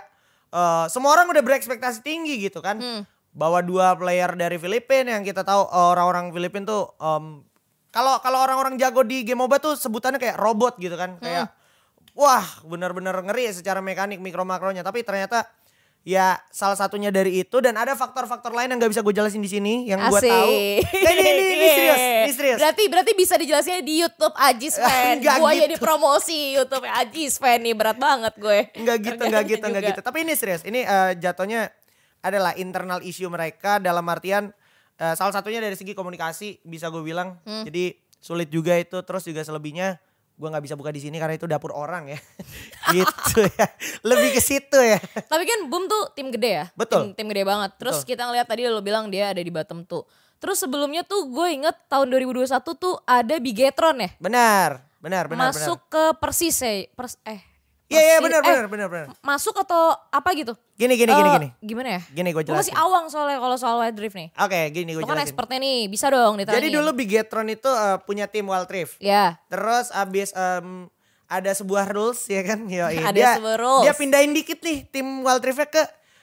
[0.48, 2.76] eh, semua orang udah berekspektasi tinggi gitu kan.
[2.76, 3.02] Hmm.
[3.32, 7.40] Bawa dua player dari Filipina yang kita tahu eh, orang-orang Filipina tuh em,
[7.92, 11.20] kalau kalau orang-orang jago di game MOBA tuh sebutannya kayak robot gitu kan.
[11.20, 11.52] Kayak
[12.16, 14.80] wah benar-benar ngeri secara mekanik mikro makronya.
[14.80, 15.44] Tapi ternyata
[16.02, 19.50] ya salah satunya dari itu dan ada faktor-faktor lain yang nggak bisa gue jelasin di
[19.52, 20.50] sini yang gue tahu.
[20.88, 22.58] Nah, ini, ini, ini serius, ini serius.
[22.58, 25.20] Berarti berarti bisa dijelasin di YouTube Ajis fan.
[25.20, 25.62] Gue gitu.
[25.68, 28.72] jadi promosi YouTube Ajis fan nih berat banget gue.
[28.72, 29.90] Enggak gitu, enggak gitu, enggak juga.
[29.94, 30.00] gitu.
[30.00, 30.64] Tapi ini serius.
[30.64, 31.70] Ini eh, jatuhnya
[32.22, 34.54] adalah internal issue mereka dalam artian
[34.96, 37.36] eh, salah satunya dari segi komunikasi bisa gue bilang.
[37.42, 37.66] Hmm.
[37.66, 39.02] Jadi sulit juga itu.
[39.02, 39.98] Terus juga selebihnya
[40.32, 42.18] gue nggak bisa buka di sini karena itu dapur orang ya.
[42.94, 43.66] gitu ya.
[44.06, 45.02] Lebih ke situ ya.
[45.02, 46.64] Tapi kan Boom tuh tim gede ya.
[46.78, 47.12] Betul.
[47.12, 47.70] Tim, tim gede banget.
[47.76, 48.08] Terus Betul.
[48.14, 50.06] kita ngeliat tadi lo bilang dia ada di bottom tuh.
[50.42, 54.10] Terus sebelumnya tuh gue inget tahun 2021 tuh ada Bigetron ya.
[54.18, 56.82] Benar, benar, benar, masuk ke Persis ya.
[56.98, 57.51] Pers eh.
[57.86, 59.06] Iya, iya benar, eh, benar, benar, benar.
[59.20, 60.56] Masuk atau apa gitu?
[60.74, 61.48] Gini, gini, gini, Eh, gini.
[61.60, 62.00] Gimana ya?
[62.08, 62.80] Gini gue Gue masih jelasin.
[62.80, 64.28] awang soalnya kalau soal Wild Rift nih.
[64.34, 65.28] Oke, gini gue Lo kan jelasin.
[65.28, 66.56] expertnya nih, bisa dong ditanya.
[66.56, 68.96] Jadi dulu Bigetron itu eh, punya tim Wild Rift.
[68.98, 69.36] Ya.
[69.46, 70.88] Terus abis em,
[71.26, 72.96] ada sebuah rules ya kan, Yoi.
[72.98, 73.84] Ada dia, sebuah rules.
[73.84, 75.82] Dia pindahin dikit nih tim Wild Rift ke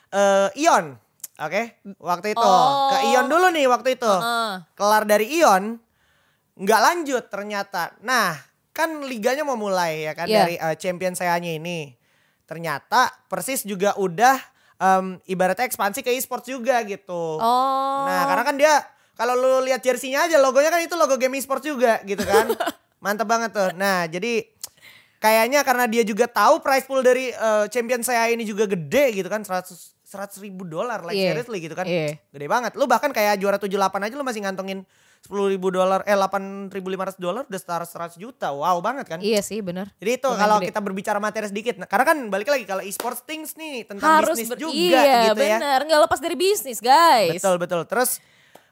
[0.09, 0.97] eh, Ion.
[1.39, 1.63] Oke,
[1.97, 2.89] waktu itu Oh.
[2.89, 4.09] ke Ion dulu nih waktu itu.
[4.09, 4.51] Heeh.
[4.73, 5.77] Kelar dari Ion
[6.57, 7.93] nggak lanjut ternyata.
[8.01, 8.35] Nah,
[8.79, 10.39] kan liganya mau mulai ya kan Iya.
[10.39, 11.91] dari eh, champion sayanya ini.
[12.45, 14.39] Ternyata Persis juga udah
[14.75, 17.37] em, ibaratnya ekspansi ke e-sports juga gitu.
[17.37, 18.03] Oh.
[18.07, 18.73] Nah, karena kan dia
[19.13, 22.49] kalau lu lihat jersinya aja logonya kan itu logo game e-sport juga gitu kan.
[23.03, 23.69] Mantap banget tuh.
[23.75, 24.47] Nah, jadi
[25.17, 29.27] kayaknya karena dia juga tahu price pool dari eh, champion saya ini juga gede gitu
[29.27, 31.37] kan 100 100 ribu dolar like Iya.
[31.37, 31.85] seriously gitu kan.
[31.85, 32.17] Iya.
[32.33, 32.73] Gede banget.
[32.73, 34.81] Lu bahkan kayak juara 78 aja lu masih ngantongin
[35.19, 39.59] 10 ribu dolar eh 8.500 dolar udah setara 100 juta wow banget kan Iya sih
[39.59, 39.91] bener.
[39.99, 40.71] jadi itu kalau gede.
[40.71, 44.39] kita berbicara materi sedikit nah, karena kan balik lagi kalau e-sports things nih tentang Harus
[44.39, 44.71] bisnis juga
[45.03, 45.79] iya, gitu ya bener.
[45.83, 47.35] Nggak lepas dari bisnis guys.
[47.35, 48.23] betul betul terus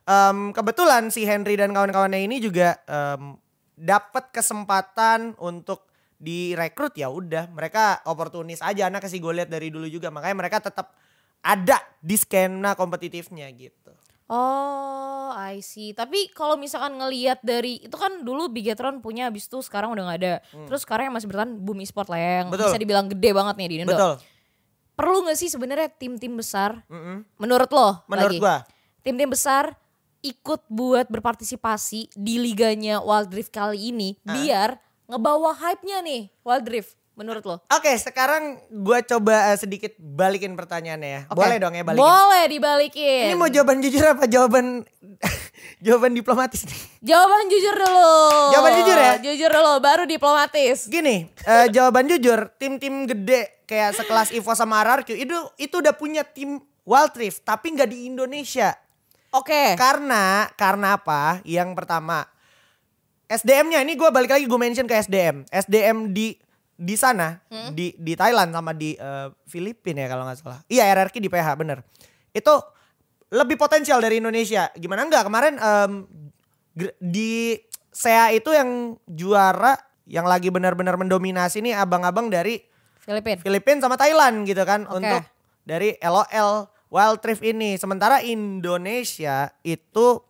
[0.07, 3.35] em, kebetulan si Henry dan kawan-kawannya ini juga em,
[3.75, 5.83] dapat kesempatan untuk
[6.17, 10.57] direkrut ya udah mereka oportunis aja anak kasih gue lihat dari dulu juga makanya mereka
[10.63, 10.95] tetap
[11.45, 13.93] ada di skena kompetitifnya gitu
[14.27, 15.91] Oh, I see.
[15.91, 20.19] Tapi kalau misalkan ngelihat dari itu kan dulu Bigetron punya habis itu sekarang udah nggak
[20.19, 20.33] ada.
[20.67, 22.53] Terus sekarang yang masih bertahan Boom Esport lah ya, yang Hmm.
[22.53, 22.67] Betul.
[22.67, 23.89] bisa dibilang gede banget nih di Indo.
[23.89, 24.13] betul
[24.93, 27.21] Perlu nggak sih sebenarnya tim-tim besar Mm-mm.
[27.37, 28.01] menurut lo?
[28.05, 28.57] menurut lagi, gua
[28.99, 29.77] tim-tim besar
[30.19, 34.33] ikut buat berpartisipasi di liganya Wild Rift kali ini Ah.
[34.33, 34.69] biar
[35.05, 37.55] ngebawa hype-nya nih Wild Rift menurut lo?
[37.73, 41.21] Oke, sekarang gua coba eh, sedikit balikin pertanyaannya ya.
[41.33, 41.41] Oke.
[41.41, 42.05] Boleh dong ya balikin.
[42.05, 43.23] Boleh dibalikin.
[43.27, 44.85] Ini mau jawaban jujur apa jawaban
[45.85, 46.79] jawaban diplomatis nih?
[47.01, 48.15] Jawaban jujur dulu.
[48.53, 49.13] Jawaban jujur ya?
[49.17, 50.85] Jujur dulu, baru diplomatis.
[50.85, 56.23] Gini, eh, jawaban jujur, tim-tim gede kayak sekelas Evo sama RRQ itu itu udah punya
[56.23, 58.77] tim Wild Rift tapi nggak di Indonesia.
[59.33, 59.75] Oke.
[59.75, 61.43] Karena karena apa?
[61.43, 62.23] Yang pertama
[63.27, 65.43] SDM-nya ini gue balik lagi gue mention ke SDM.
[65.51, 66.46] SDM di
[66.77, 67.41] di sana
[67.73, 70.61] di di Thailand sama di eh, Filipina ya kalau nggak salah.
[70.69, 71.81] Iya RRQ di PH bener.
[72.29, 72.53] Itu
[73.33, 74.69] lebih potensial dari Indonesia.
[74.77, 75.91] Gimana enggak kemarin em,
[76.77, 77.57] gr- di
[77.89, 79.73] SEA itu yang juara
[80.07, 82.61] yang lagi benar-benar mendominasi nih abang-abang dari
[83.01, 83.41] Filipin.
[83.41, 85.01] Filipina sama Thailand gitu kan Oke.
[85.01, 85.23] untuk
[85.67, 87.75] dari LOL Wild Rift ini.
[87.75, 90.23] Sementara Indonesia itu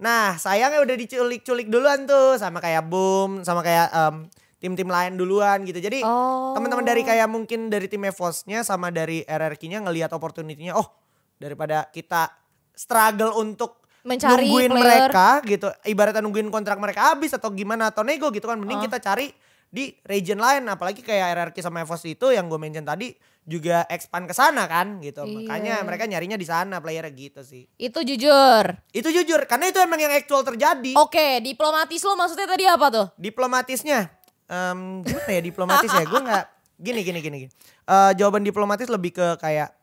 [0.00, 4.14] nah sayangnya udah diculik-culik duluan tuh sama kayak Boom, sama kayak em,
[4.60, 5.80] tim-tim lain duluan gitu.
[5.80, 6.52] Jadi Oh.
[6.52, 10.86] teman-teman dari kayak mungkin dari tim EVOS-nya sama dari RRQ-nya ngelihat opportunity-nya oh
[11.34, 12.28] daripada kita
[12.70, 14.84] struggle untuk Mencari nungguin player.
[15.08, 18.84] mereka gitu ibaratnya nungguin kontrak mereka habis atau gimana atau nego gitu kan mending Oh.
[18.84, 19.28] kita cari
[19.66, 24.24] di region lain apalagi kayak RRQ sama EVOS itu yang gue mention tadi juga expand
[24.24, 25.32] ke sana kan gitu Iya.
[25.38, 28.64] makanya mereka nyarinya di sana playernya gitu sih Itu jujur.
[28.90, 33.06] itu jujur karena itu emang yang actual terjadi Oke, diplomatis lo maksudnya tadi apa tuh?
[33.16, 34.10] diplomatisnya
[34.50, 36.44] em, gimana ya diplomatis ya gue nggak
[36.76, 37.52] gini gini gini gini
[37.84, 39.74] Eh, jawaban diplomatis lebih ke kayak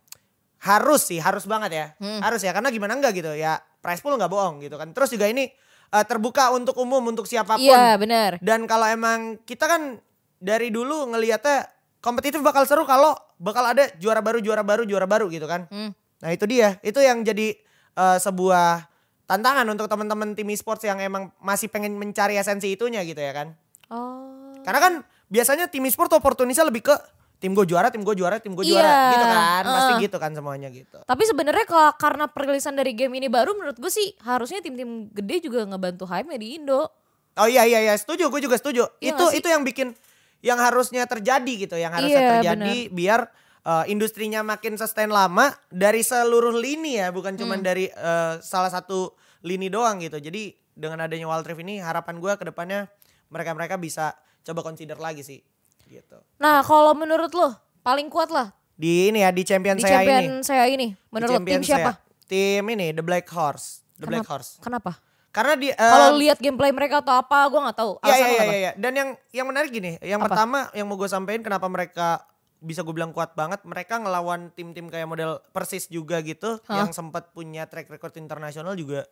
[0.60, 2.20] harus sih harus banget ya Hmm.
[2.20, 5.26] harus ya karena gimana enggak gitu ya price pool nggak bohong gitu kan terus juga
[5.26, 5.48] ini
[5.88, 8.40] eh, terbuka untuk umum untuk siapa pun Iya, benar.
[8.40, 10.00] dan kalau emang kita kan
[10.36, 11.68] dari dulu ngelihatnya
[12.00, 15.92] kompetitif bakal seru kalau bakal ada juara baru juara baru juara baru gitu kan Hmm.
[16.18, 17.54] Nah itu dia, itu yang jadi
[17.94, 18.88] eh, sebuah
[19.26, 23.54] tantangan untuk teman-teman tim e-sports yang emang masih pengen mencari esensi itunya gitu ya kan.
[23.88, 24.47] Oh.
[24.68, 24.94] Karena kan
[25.32, 26.96] biasanya tim e-sport opportunisnya lebih ke
[27.40, 29.64] tim gue juara, tim gue juara, tim gue juara Iya, gitu kan.
[29.64, 30.00] Pasti uh.
[30.04, 30.98] gitu kan semuanya gitu.
[31.08, 35.48] Tapi sebenarnya kalau karena perilisan dari game ini baru menurut gue sih harusnya tim-tim gede
[35.48, 36.92] juga ngebantu hype-nya di Indo.
[37.38, 38.90] Oh iya iya iya, setuju, gue juga setuju.
[39.00, 39.94] Iya itu itu yang bikin
[40.42, 43.20] yang harusnya terjadi gitu, yang harusnya Iya, terjadi biar
[43.64, 47.64] eh, industrinya makin sustain lama dari seluruh lini ya, bukan cuma Hmm.
[47.64, 49.14] dari eh, salah satu
[49.46, 50.18] lini doang gitu.
[50.18, 52.90] Jadi dengan adanya Wild Rift ini harapan gue ke depannya
[53.30, 55.44] mereka-mereka bisa coba consider lagi sih
[55.92, 56.16] gitu.
[56.40, 57.52] Nah, kalau menurut lo
[57.84, 60.46] paling kuat lah Di ini ya di champion di saya champion ini.
[60.46, 60.88] saya ini.
[61.12, 61.92] Menurut tim siapa?
[61.98, 62.24] saya.
[62.28, 63.82] Tim ini The Black Horse.
[63.98, 64.32] The Black Kenapa?
[64.38, 64.52] Horse.
[64.62, 64.92] Kenapa?
[65.34, 67.92] Karena di eh, Kalau lihat gameplay mereka atau apa, gue nggak tahu.
[68.06, 68.72] Iya iya iya iya.
[68.78, 70.34] Dan yang yang menarik gini, yang Apa?
[70.34, 72.26] pertama yang mau gue sampaikan kenapa mereka
[72.58, 76.82] bisa gue bilang kuat banget, mereka ngelawan tim-tim kayak model Persis juga gitu, Hah?
[76.82, 79.06] yang sempat punya track record internasional juga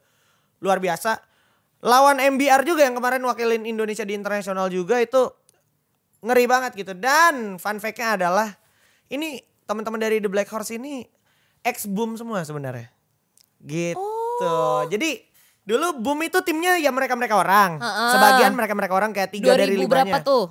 [0.62, 1.22] luar biasa.
[1.86, 5.30] Lawan MBR juga yang kemarin wakilin Indonesia di internasional juga itu
[6.26, 6.98] ngeri banget gitu.
[6.98, 8.50] Dan fun fact-nya adalah
[9.14, 9.38] ini
[9.70, 11.06] teman-teman dari The Black Horse ini
[11.62, 12.90] ex Boom semua sebenarnya.
[13.62, 14.02] Gitu.
[14.42, 14.82] Oh.
[14.90, 15.22] Jadi
[15.62, 17.78] dulu Boom itu timnya ya mereka-mereka orang.
[17.78, 18.12] Heeh.
[18.18, 20.26] Sebagian mereka-mereka orang kayak tiga 2000 dari berapa limanya.
[20.26, 20.44] tuh?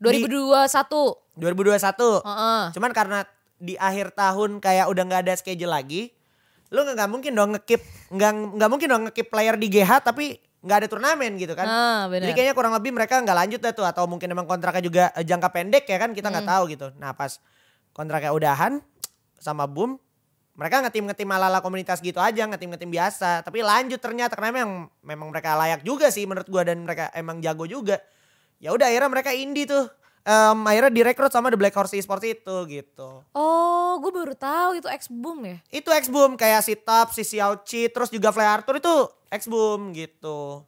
[0.00, 1.36] 2021.
[1.36, 2.24] 2021.
[2.24, 2.62] Heeh.
[2.72, 3.28] Cuman karena
[3.60, 6.16] di akhir tahun kayak udah nggak ada schedule lagi,
[6.72, 7.82] lu nggak mungkin dong ngekip
[8.14, 11.66] nggak nggak mungkin dong ngekip player di GH tapi nggak ada turnamen gitu kan.
[11.66, 12.02] Ah.
[12.10, 15.22] Jadi kayaknya kurang lebih mereka nggak lanjut dah tuh atau mungkin emang kontraknya juga eh,
[15.22, 16.54] jangka pendek ya kan kita nggak Hmm.
[16.54, 16.86] tahu gitu.
[16.98, 17.38] Nah pas
[17.94, 18.82] kontraknya udahan
[19.38, 19.98] sama Boom
[20.58, 24.50] mereka ngetim ngetim ala ala komunitas gitu aja ngetim ngetim biasa tapi lanjut ternyata karena
[24.58, 28.02] memang memang mereka layak juga sih menurut gua dan mereka emang jago juga
[28.58, 29.86] ya udah akhirnya mereka indie tuh
[30.22, 34.88] Em, akhirnya direkrut sama The Black Horse Esports itu gitu Oh, gue baru tahu itu
[34.88, 35.56] X Boom ya.
[35.68, 38.94] itu X Boom kayak si Top, si Xiao Chi, terus juga Fly Arthur itu
[39.28, 40.62] X Boom gitu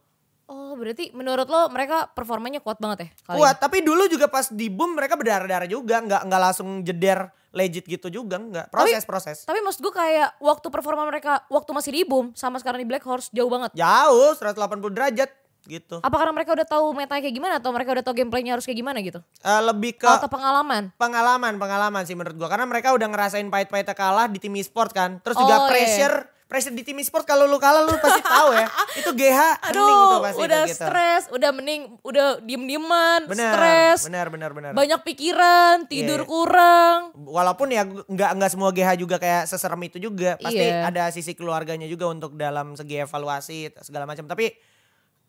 [0.50, 3.08] Oh, berarti menurut lo mereka performanya kuat banget ya?
[3.22, 6.82] Kali kuat tapi dulu juga pas di Boom mereka berdarah darah juga nggak nggak langsung
[6.82, 8.66] jeder legit gitu juga enggak.
[8.70, 9.36] Proses proses.
[9.42, 13.02] Tapi maksud gue kayak waktu performa mereka waktu masih di boom sama sekarang di Black
[13.02, 13.74] Horse jauh banget.
[13.74, 14.54] Jauh 180
[14.94, 15.30] derajat
[15.62, 15.98] gitu.
[15.98, 18.78] Apa karena mereka udah tahu metanya kayak gimana atau mereka udah tahu gameplaynya harus kayak
[18.78, 19.20] gimana gitu?
[19.38, 20.92] Eh, lebih ke Atau pengalaman?
[20.94, 25.18] pengalaman pengalaman sih menurut gua karena mereka udah ngerasain pahit-pahitnya kalah di tim e-sport kan.
[25.18, 25.68] Terus Oh, juga iya.
[25.68, 28.66] pressure pressure di tim e-sport kalau lu kalah lu pasti tahu ya.
[28.98, 30.82] Itu GH hening tuh Aduh, pasti udah gitu.
[30.82, 34.72] stres, udah mending, udah diem-dieman, stres, bener bener bener.
[34.72, 36.26] banyak pikiran, tidur Iya.
[36.26, 37.00] kurang.
[37.14, 40.90] walaupun ya nggak nggak semua GH juga kayak seserem itu juga pasti Iya.
[40.90, 44.50] ada sisi keluarganya juga untuk dalam segi evaluasi segala macam tapi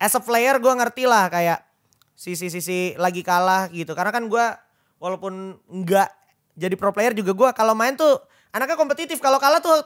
[0.01, 1.61] as a player gue ngerti lah kayak
[2.17, 4.45] sisi-sisi lagi kalah gitu karena kan gue
[4.97, 6.09] walaupun nggak
[6.53, 8.17] jadi pro player juga gue kalau main tuh
[8.49, 9.77] anaknya kompetitif kalau kalah tuh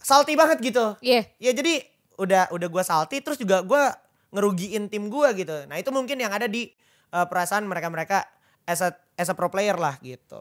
[0.00, 1.28] salty banget gitu Iya.
[1.40, 1.84] ya jadi
[2.16, 3.82] udah udah gue salty terus juga gue
[4.32, 6.68] ngerugiin tim gue gitu nah itu mungkin yang ada di
[7.10, 8.18] eh, perasaan mereka mereka
[8.64, 10.40] as a as a pro player lah gitu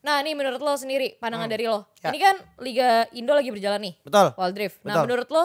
[0.00, 1.84] Nah ini menurut lo sendiri, pandangan dari lo.
[2.00, 2.08] Ya.
[2.08, 4.76] Ini kan Liga Indo lagi berjalan nih, betul Wild Drift.
[4.80, 5.04] Nah Betul.
[5.04, 5.44] menurut lo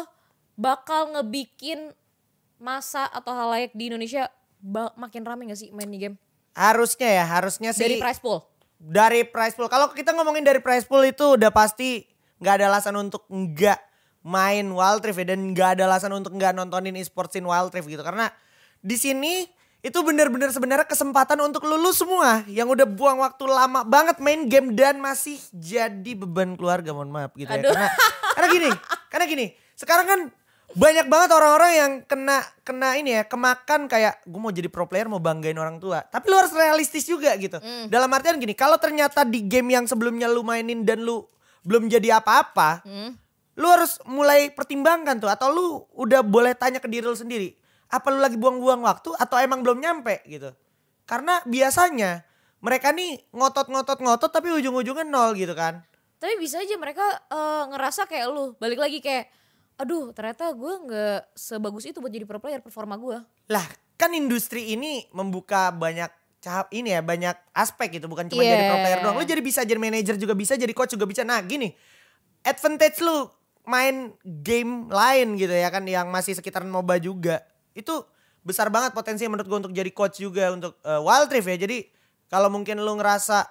[0.56, 1.92] bakal ngebikin
[2.58, 4.32] masa atau halayak di Indonesia
[4.96, 6.16] makin rame gak sih main di game?
[6.56, 8.40] Harusnya ya, harusnya sih Dari prize pool?
[8.76, 9.72] dari prize pool.
[9.72, 12.06] Kalau kita ngomongin dari prize pool itu udah pasti
[12.44, 13.80] nggak ada alasan untuk nggak
[14.26, 18.04] main Wild Rift ya dan nggak ada alasan untuk nggak nontonin e-sportsin Wild Rift gitu
[18.04, 18.28] karena
[18.84, 19.48] di sini
[19.86, 24.74] itu bener-bener sebenarnya kesempatan untuk lulus semua yang udah buang waktu lama banget main game
[24.74, 27.70] dan masih jadi beban keluarga mohon maaf gitu ya Aduh.
[27.70, 27.90] karena
[28.34, 28.70] karena gini
[29.14, 29.46] karena gini
[29.78, 30.20] sekarang kan
[30.76, 35.08] banyak banget orang-orang yang kena kena ini ya kemakan kayak gue mau jadi pro player
[35.08, 36.04] mau banggain orang tua.
[36.04, 37.58] Tapi lu harus realistis juga gitu.
[37.58, 37.88] Hmm.
[37.88, 41.24] dalam artian gini kalau ternyata di game yang sebelumnya lu mainin dan lu
[41.64, 43.16] belum jadi apa-apa Hmm.
[43.56, 47.56] lu harus mulai pertimbangkan tuh atau lu udah boleh tanya ke diri lu sendiri
[47.90, 50.26] apa lu lagi buang-buang waktu atau emang belum nyampe?
[50.26, 50.52] gitu.
[51.06, 52.26] Karena biasanya
[52.60, 55.86] mereka nih ngotot-ngotot-ngotot tapi ujung-ujungnya nol gitu kan.
[56.18, 59.30] Tapi bisa aja mereka eh, ngerasa kayak lu, balik lagi kayak,
[59.76, 63.18] aduh ternyata gue nggak sebagus itu buat jadi pro player performa gue.
[63.48, 68.06] lah kan industri ini membuka banyak tahap ini ya banyak aspek gitu.
[68.06, 68.54] Bukan cuma Iya.
[68.54, 69.16] jadi pro player doang.
[69.18, 71.26] Lu jadi bisa jadi manajer juga bisa jadi coach juga bisa.
[71.26, 71.74] Nah gini
[72.44, 73.26] advantage lu
[73.66, 77.42] main game lain gitu ya kan yang masih sekitaran MOBA juga.
[77.74, 78.06] Itu
[78.46, 81.58] besar banget potensi menurut gue untuk jadi coach juga untuk eh, Wild Rift ya.
[81.58, 81.78] Jadi
[82.30, 83.48] kalau mungkin lu ngerasa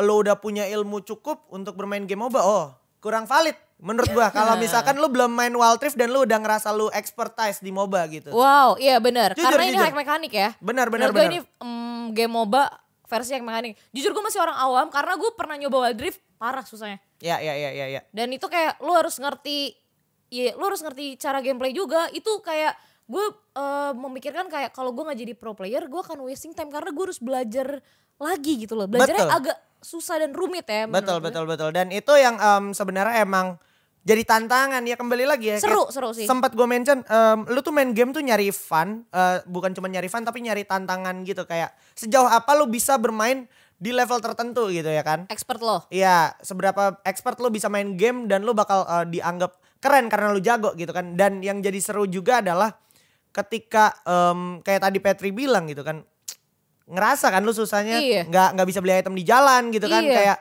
[0.00, 2.72] lu udah punya ilmu cukup untuk bermain game MOBA oh
[3.04, 6.68] kurang valid menurut gua kalau misalkan lu belum main Wild Rift dan lu udah ngerasa
[6.70, 9.32] lu expertise di MOBA gitu Wow, iya benar.
[9.32, 9.84] Jujur, Karena ini jujur.
[9.88, 10.48] hack mekanik ya.
[10.60, 11.32] Benar, benar, benar.
[11.32, 12.64] ini mm, game MOBA
[13.08, 13.74] versi hack mekanik.
[13.90, 17.02] Jujur gue masih orang awam karena gue pernah nyoba Wild Rift parah susahnya.
[17.18, 18.00] Ya ya ya ya ya.
[18.14, 19.74] Dan itu kayak lu harus ngerti,
[20.30, 22.06] ya lu harus ngerti cara gameplay juga.
[22.14, 22.76] Itu kayak
[23.10, 23.24] gue
[23.58, 27.04] eh, memikirkan kayak kalau gue nggak jadi pro player, gue akan wasting time karena gue
[27.04, 27.82] harus belajar
[28.20, 28.86] lagi gitu loh.
[28.86, 29.38] Belajarnya Betul.
[29.40, 30.84] agak susah dan rumit ya.
[30.86, 31.32] Betul gue.
[31.32, 33.56] betul betul dan itu yang em, sebenarnya emang
[34.00, 35.56] jadi tantangan ya kembali lagi ya.
[35.60, 36.24] Seru, Kayak seru sih.
[36.24, 40.08] Sempat gue mention em, lu tuh main game tuh nyari fun, eh, bukan cuma nyari
[40.08, 43.44] fun tapi nyari tantangan gitu kayak sejauh apa lu bisa bermain
[43.76, 45.28] di level tertentu gitu ya kan.
[45.28, 45.84] Expert lo.
[45.88, 50.40] Iya, seberapa expert lu bisa main game dan lu bakal eh, dianggap keren karena lu
[50.40, 51.12] jago gitu kan.
[51.12, 52.72] Dan yang jadi seru juga adalah
[53.30, 56.02] ketika em, kayak tadi Petri bilang gitu kan
[56.90, 58.22] ngerasa kan lu susahnya Iya.
[58.26, 60.14] nggak nggak bisa beli item di jalan gitu kan Iya.
[60.18, 60.38] kayak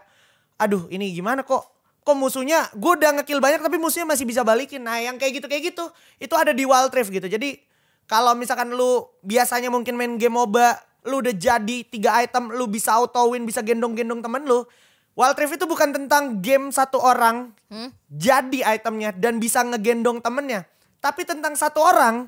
[0.57, 1.78] aduh ini gimana kok
[2.09, 4.81] kok musuhnya gue udah ngekill banyak tapi musuhnya masih bisa balikin.
[4.81, 5.85] Nah yang kayak gitu kayak gitu
[6.17, 7.29] itu ada di Wild Rift gitu.
[7.29, 7.61] Jadi
[8.09, 12.97] kalau misalkan lu biasanya mungkin main game MOBA lu udah jadi tiga item lu bisa
[12.97, 14.65] auto win bisa gendong-gendong temen lu
[15.13, 17.93] Wild Rift itu bukan tentang game satu orang Hmm?
[18.09, 20.65] jadi itemnya dan bisa ngegendong temennya.
[20.97, 22.25] Tapi tentang satu orang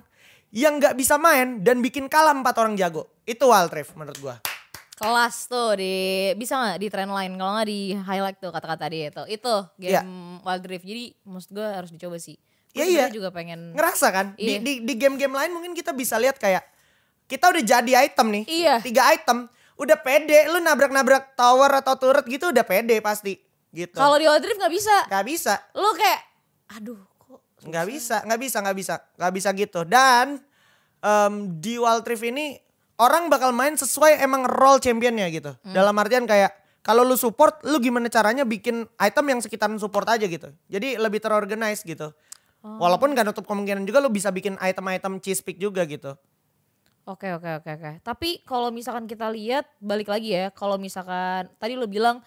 [0.53, 3.09] yang nggak bisa main dan bikin kalah empat orang jago.
[3.25, 4.37] Itu Wild Rift menurut gua
[5.01, 5.95] Kelas tuh di
[6.37, 7.33] bisa nggak di trend line?
[7.33, 9.23] Kalau nggak di highlight tuh kata-kata dia itu.
[9.27, 10.01] Itu game Iya.
[10.45, 10.85] Wild Rift.
[10.85, 12.37] Jadi maksud gue harus dicoba sih.
[12.71, 12.89] Iya, Gue iya.
[13.09, 14.27] sebenarnya juga pengen ngerasa kan?
[14.37, 14.57] Di Iya.
[14.61, 16.61] di di game-game lain mungkin kita bisa lihat kayak
[17.25, 18.43] kita udah jadi item nih.
[18.45, 18.75] Iya.
[18.79, 19.49] tiga item.
[19.73, 20.45] Udah pede.
[20.47, 23.41] Lu nabrak-nabrak tower atau turret gitu udah pede pasti.
[23.73, 23.97] Gitu.
[23.97, 24.95] Kalau di Wild Rift nggak bisa.
[25.09, 25.53] Nggak bisa.
[25.73, 26.21] Lu kayak
[26.77, 28.95] aduh kok nggak bisa nggak bisa nggak bisa.
[29.17, 29.81] Nggak bisa gitu.
[29.81, 30.25] Dan
[31.01, 32.53] em, di Wild Rift ini
[33.01, 35.73] orang bakal main sesuai emang role championnya gitu Hmm.
[35.73, 40.23] dalam artian kayak kalau lu support lu gimana caranya bikin item yang sekitaran support aja
[40.23, 42.13] gitu jadi lebih terorganize gitu
[42.61, 42.77] Oh.
[42.77, 46.13] walaupun gak nutup kemungkinan juga lu bisa bikin item-item cheese pick juga gitu
[47.01, 47.91] Oke oke oke oke.
[48.05, 52.21] Tapi kalau misalkan kita lihat balik lagi ya, kalau misalkan tadi lo bilang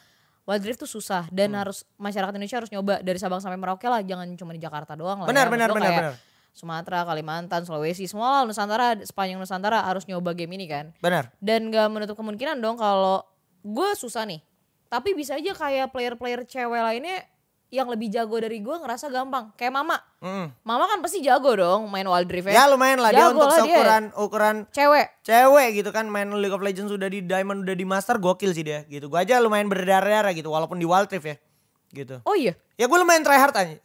[0.45, 1.63] Wild Rift tuh susah dan Hmm.
[1.63, 5.23] harus masyarakat Indonesia harus nyoba dari Sabang sampai Merauke lah, jangan cuma di Jakarta doang
[5.23, 5.31] lah.
[5.31, 5.53] Benar, ya.
[5.55, 6.15] benar, benar, kayak benar.
[6.55, 10.95] Sumatera, Kalimantan, Sulawesi, semua lah Nusantara, sepanjang Nusantara harus nyoba game ini kan.
[11.03, 13.27] benar Dan gak menutup kemungkinan dong kalau
[13.67, 14.39] gue susah nih.
[14.87, 17.27] Tapi bisa aja kayak player-player cewek lainnya
[17.75, 19.51] yang lebih jago dari gue ngerasa gampang.
[19.59, 19.99] Kayak Mama.
[20.23, 20.47] Mm.
[20.63, 23.59] Mama kan pasti jago dong main Wild Rift Ya lumayan lah dia Jago untuk lah
[23.59, 23.67] dia.
[23.67, 25.07] seukuran ukuran Cewek.
[25.27, 28.63] cewek gitu kan main League of Legends udah di Diamond udah di Master gokil sih
[28.63, 29.11] dia gitu.
[29.11, 31.37] Gua aja lumayan berdarah-darah gitu walaupun di Wild Rift ya.
[31.91, 32.23] Gitu.
[32.23, 32.55] Oh iya.
[32.79, 33.77] Ya gue lumayan tryhard aja.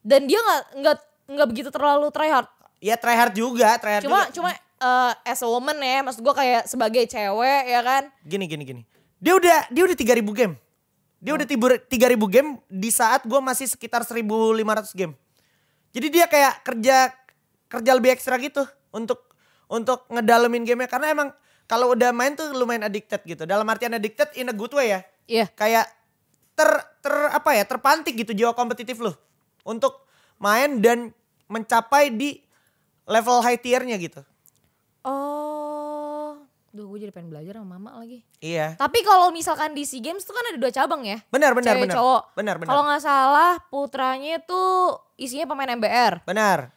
[0.00, 0.96] Dan dia nggak nggak
[1.28, 2.48] nggak begitu terlalu tryhard.
[2.80, 4.34] Ya tryhard juga, tryhard Cuma juga.
[4.34, 8.02] cuma eh, as a woman ya, maksud gue kayak sebagai cewek ya kan.
[8.24, 8.82] Gini gini gini.
[9.20, 10.54] Dia udah dia udah 3000 game.
[11.18, 15.12] Dia udah tibur 3000 game di saat gue masih sekitar 1500 game.
[15.92, 17.10] Jadi dia kayak kerja
[17.68, 18.64] kerja lebih ekstra gitu
[18.94, 19.26] untuk
[19.68, 21.28] untuk ngedalemin gamenya karena emang
[21.68, 23.44] kalau udah main tuh lumayan addicted gitu.
[23.44, 25.00] Dalam artian addicted in a good way ya.
[25.28, 25.46] Iya.
[25.52, 25.90] Kayak
[26.56, 26.70] ter
[27.04, 29.12] ter apa ya terpantik gitu jiwa kompetitif lu
[29.66, 30.07] untuk
[30.38, 31.10] main dan
[31.46, 32.38] mencapai di
[33.06, 34.22] level high tiernya gitu.
[35.02, 36.36] Oh,
[36.70, 38.22] duh gue jadi pengen belajar sama mama lagi.
[38.38, 38.76] Iya.
[38.76, 41.18] Tapi kalau misalkan di SEA Games tuh kan ada dua cabang ya.
[41.32, 41.96] Benar benar Cewek benar.
[41.96, 42.22] cowok.
[42.36, 42.68] Benar benar.
[42.70, 46.22] Kalau nggak salah putranya tuh isinya pemain MBR.
[46.28, 46.70] Benar.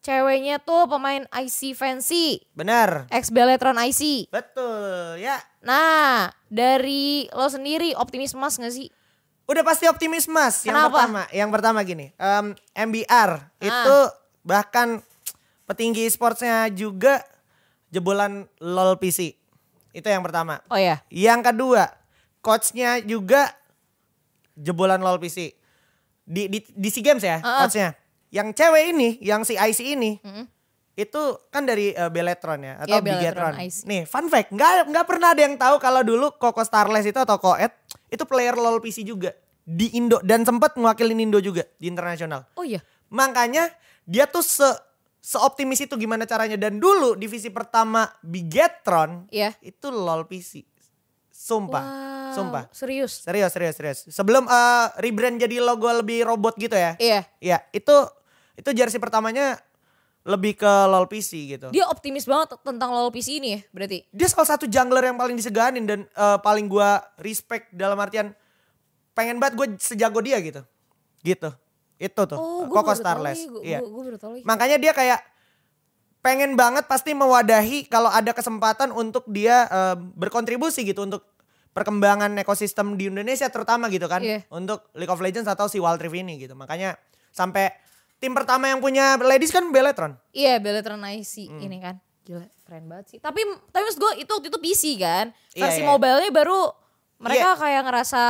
[0.00, 3.04] Ceweknya tuh pemain IC Fancy, Benar.
[3.12, 4.32] ex Beletron IC.
[4.32, 5.20] Betul.
[5.20, 5.36] Ya.
[5.60, 8.88] Nah, dari lo sendiri optimis mas gak sih?
[9.50, 10.62] Udah pasti optimis Mas.
[10.62, 10.94] Yang Kenapa?
[10.94, 13.96] pertama, yang pertama gini, em, MBR itu
[14.40, 15.02] bahkan
[15.66, 17.18] petinggi sportsnya juga
[17.90, 19.34] jebolan LOL PC.
[19.90, 20.62] Itu yang pertama.
[20.70, 21.90] Oh ya, Yang kedua,
[22.38, 23.50] coachnya juga
[24.54, 25.50] jebolan LOL PC.
[26.22, 27.66] Di di, di SEA Games ya, Ah.
[27.66, 27.98] coachnya.
[28.30, 30.22] Yang cewek ini, yang si IC ini,
[30.94, 33.88] itu kan dari eh, Beletron ya atau Iya, Beletron Bigetron.
[33.90, 37.42] Nih, fun fact, nggak nggak pernah ada yang tahu kalau dulu Koko Starless itu atau
[37.42, 37.74] Koet
[38.10, 42.44] itu player LOL PC juga di Indo dan sempat mewakilin Indo juga di internasional.
[42.54, 42.82] oh iya.
[43.08, 43.70] Makanya
[44.02, 44.66] dia tuh se
[45.20, 49.52] seoptimis itu gimana caranya dan dulu divisi pertama Bigetron Iya.
[49.60, 50.64] itu LOL PC.
[51.30, 52.64] Sumpah, Wow, sumpah.
[52.68, 53.24] Serius.
[53.24, 53.98] Serius, serius, serius.
[54.08, 57.00] Sebelum eh, rebrand jadi logo lebih robot gitu ya.
[57.00, 57.24] Iya.
[57.40, 57.96] Iya, itu
[58.56, 59.56] itu jersey pertamanya
[60.20, 61.68] lebih ke LOL PC gitu.
[61.72, 64.04] Dia optimis banget tentang LoL PC ini ya, berarti.
[64.12, 68.36] Dia salah satu jungler yang paling diseganin dan eh, paling gua respect dalam artian
[69.16, 70.60] pengen banget gue sejago dia gitu.
[71.20, 71.50] Gitu.
[72.00, 72.38] Itu tuh.
[72.40, 73.44] Oh, Koko Starless.
[73.44, 73.84] Gue Iya.
[74.16, 74.44] tahu lagi.
[74.48, 75.20] Makanya dia kayak
[76.20, 81.24] pengen banget pasti mewadahi kalau ada kesempatan untuk dia eh, berkontribusi gitu untuk
[81.70, 84.42] perkembangan ekosistem di Indonesia terutama gitu kan Iya.
[84.50, 86.56] untuk League of Legends atau si Wild Rift ini gitu.
[86.56, 86.96] Makanya
[87.30, 87.70] sampai
[88.20, 90.14] tim pertama yang punya ladies kan Beletron.
[90.30, 91.58] Iya, Beletron IC Hmm.
[91.58, 91.96] ini kan.
[92.22, 93.18] Gila, keren banget sih.
[93.18, 93.40] Tapi
[93.72, 95.32] tapi maksud gue itu waktu itu PC kan.
[95.56, 95.88] Iya, Versi iya.
[95.88, 96.60] mobile-nya baru
[97.18, 98.22] mereka kayak ngerasa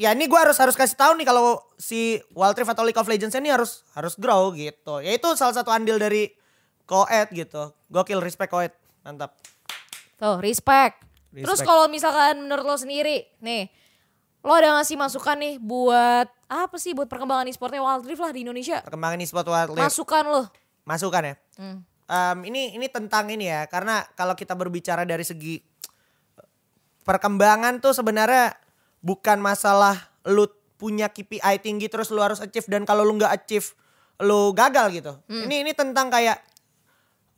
[0.00, 3.04] Ya ini gue harus harus kasih tahu nih kalau si Wild Rift atau League of
[3.04, 4.96] Legends ini harus harus grow gitu.
[5.04, 6.32] Ya itu salah satu andil dari
[6.88, 7.76] Koet gitu.
[7.92, 8.72] Gokil respect Koet.
[9.04, 9.36] Mantap.
[10.16, 11.04] tuh respect.
[11.32, 11.68] Terus Respect.
[11.68, 13.68] kalau misalkan menurut lo sendiri, nih,
[14.40, 18.40] lo ada ngasih masukan nih buat apa sih buat perkembangan e-sportnya Wild Rift lah di
[18.42, 18.80] Indonesia?
[18.80, 19.84] Perkembangan e-sport Wild Rift.
[19.84, 20.42] Masukan lo.
[20.88, 21.34] Masukan ya.
[21.60, 21.78] Hmm.
[22.10, 25.62] Em, ini ini tentang ini ya karena kalau kita berbicara dari segi
[27.04, 28.56] perkembangan tuh sebenarnya
[29.04, 30.48] bukan masalah lu
[30.80, 33.76] punya KPI tinggi terus lu harus achieve dan kalau lu nggak achieve
[34.24, 35.12] lu gagal gitu.
[35.28, 35.46] Hmm.
[35.48, 36.40] Ini ini tentang kayak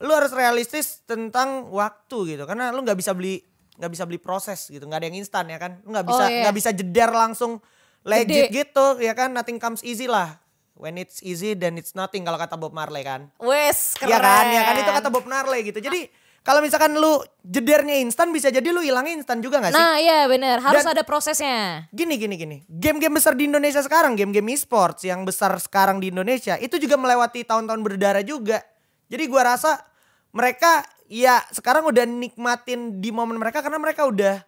[0.02, 4.66] lu harus realistis tentang waktu gitu karena lu nggak bisa beli nggak bisa beli proses
[4.66, 6.40] gitu nggak ada yang instan ya kan nggak bisa Oh, iya.
[6.44, 7.58] nggak bisa jeder langsung
[8.02, 8.66] legit Gede.
[8.66, 10.36] gitu ya kan nothing comes easy lah
[10.74, 14.10] when it's easy then it's nothing kalau kata Bob Marley kan Wes, keren.
[14.10, 15.78] Iya kan, ya kan itu kata Bob Marley gitu.
[15.78, 16.10] Jadi
[16.42, 19.78] kalau misalkan lu jedernya instan bisa jadi lu hilangnya instan juga gak sih?
[19.78, 20.58] Nah, iya bener.
[20.58, 21.86] Harus Dan- ada prosesnya.
[21.94, 22.56] Gini gini gini.
[22.66, 27.46] Game-game besar di Indonesia sekarang, game-game e-sports yang besar sekarang di Indonesia itu juga melewati
[27.46, 28.58] tahun-tahun berdarah juga.
[29.06, 29.86] Jadi gua rasa
[30.34, 30.82] mereka
[31.12, 34.40] ya sekarang udah nikmatin di momen mereka karena mereka udah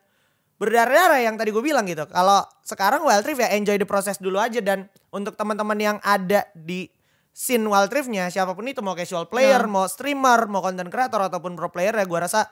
[0.57, 2.09] berdarah-darah yang tadi gue bilang gitu.
[2.09, 6.49] Kalau sekarang Wild Rift ya enjoy the process dulu aja dan untuk teman-teman yang ada
[6.57, 6.89] di
[7.37, 9.83] scene Wild Rift-nya siapa pun itu mau casual player, Nah.
[9.83, 12.49] mau streamer, mau content creator ataupun pro player ya gua rasa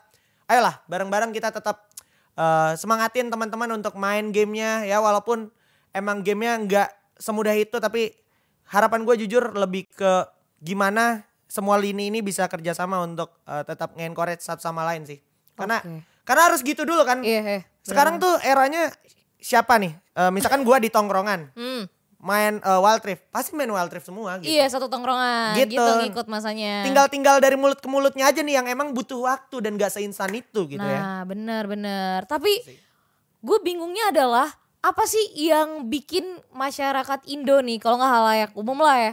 [0.51, 1.89] ayolah bareng-bareng kita tetap
[2.37, 5.49] eh, semangatin teman-teman untuk main gamenya ya walaupun
[5.97, 8.13] emang gamenya nggak semudah itu tapi
[8.75, 10.27] harapan gue jujur lebih ke
[10.59, 15.21] gimana semua lini ini bisa kerjasama untuk eh, tetap nge-encourage satu sama lain sih
[15.53, 16.01] karena Oke.
[16.25, 17.61] karena harus gitu dulu kan Iya, iya.
[17.83, 18.89] sekarang tuh eranya
[19.37, 21.85] siapa nih Eh, misalkan gua di tongkrongan Hmm.
[22.19, 25.73] main eh, Wild Rift pasti main Wild Rift semua gitu Iya, satu tongkrongan Gitu.
[25.75, 26.85] gitu, ngikut masanya.
[26.85, 30.65] tinggal-tinggal dari mulut ke mulutnya aja nih yang emang butuh waktu dan gak seinstan itu
[30.67, 32.25] gitu ya Nah, benar-benar.
[32.25, 32.65] Tapi
[33.39, 34.49] gue bingungnya adalah
[34.81, 39.13] apa sih yang bikin masyarakat Indo nih, kalau nggak halayak umum lah ya,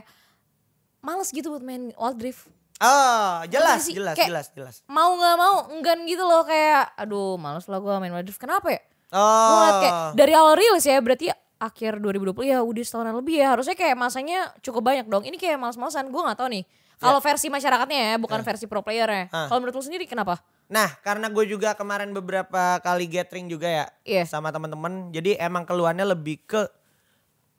[0.99, 2.47] males gitu buat main Wild Rift.
[2.79, 3.91] Oh, jelas, sih?
[3.91, 4.75] jelas, Kayak- jelas, jelas.
[4.87, 8.39] Mau nggak mau enggan gitu loh kayak, aduh males lah gue main Wild Rift.
[8.39, 8.79] Kenapa ya?
[9.11, 9.51] Oh.
[9.51, 11.27] Gue kayak dari awal rilis ya berarti
[11.59, 15.27] akhir 2020 ya udah setahunan lebih ya harusnya kayak masanya cukup banyak dong.
[15.27, 16.63] Ini kayak males-malesan gue nggak tahu nih.
[16.99, 19.23] Kalau versi masyarakatnya ya bukan versi pro player ya.
[19.31, 19.47] Ah.
[19.47, 20.39] Kalau menurut lu sendiri kenapa?
[20.69, 24.23] Nah, karena gue juga kemarin beberapa kali gathering juga ya Iya.
[24.23, 25.09] sama teman-teman.
[25.09, 26.67] Jadi emang keluhannya lebih ke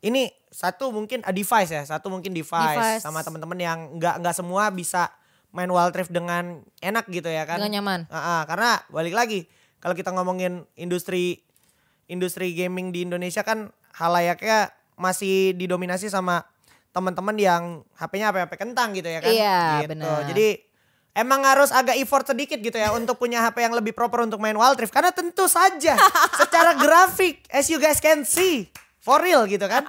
[0.01, 3.01] ini satu mungkin a device ya, satu mungkin device, Device.
[3.07, 5.07] sama teman-teman yang nggak nggak semua bisa
[5.55, 7.59] main Wild Rift dengan enak gitu ya kan.
[7.63, 7.99] Dengan nyaman.
[8.11, 9.47] Ah, ah, karena balik lagi
[9.79, 11.43] kalau kita ngomongin industri
[12.11, 16.43] industri gaming di Indonesia kan halayaknya masih didominasi sama
[16.91, 17.63] teman-teman yang
[17.95, 19.31] HP-nya HP-HP kentang gitu ya kan.
[19.31, 19.95] Iya, gitu.
[19.95, 20.27] benar.
[20.27, 20.47] Jadi
[21.15, 24.55] emang harus agak effort sedikit gitu ya untuk punya HP yang lebih proper untuk main
[24.55, 25.95] Wild Rift karena tentu saja
[26.39, 28.67] secara grafik as you guys can see
[28.99, 29.87] for real gitu kan.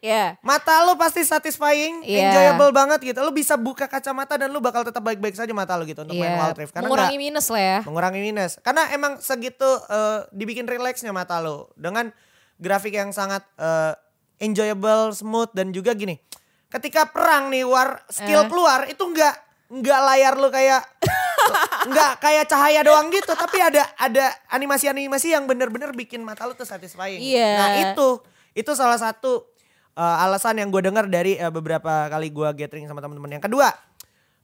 [0.00, 0.34] Ya.
[0.40, 2.26] Mata lu pasti satisfying, Iya.
[2.26, 3.20] enjoyable banget gitu.
[3.20, 6.32] Lu bisa buka kacamata dan lu bakal tetap baik-baik saja mata lu gitu untuk main
[6.32, 6.40] Iya.
[6.40, 7.78] Wild Rift karena Mengurangi nggak- minus lah ya.
[7.82, 8.52] mengurangi minus.
[8.58, 12.10] Karena emang segitu eh, dibikin relaxnya mata lo dengan
[12.56, 13.94] grafik yang sangat eh,
[14.40, 16.18] enjoyable, smooth dan juga gini.
[16.66, 18.48] Ketika perang nih war skill Eh.
[18.48, 19.34] keluar itu enggak
[19.68, 20.82] enggak layar lu kayak
[21.86, 26.64] enggak kayak cahaya doang gitu, tapi ada ada animasi-animasi yang bener-bener bikin mata lu tuh
[26.64, 27.18] satisfying.
[27.18, 27.50] Iya.
[27.54, 28.08] Nah, itu
[28.52, 29.46] itu salah satu
[29.92, 33.38] eh, alasan yang gue dengar dari eh, beberapa kali gue gathering sama teman-teman.
[33.38, 33.68] Yang kedua,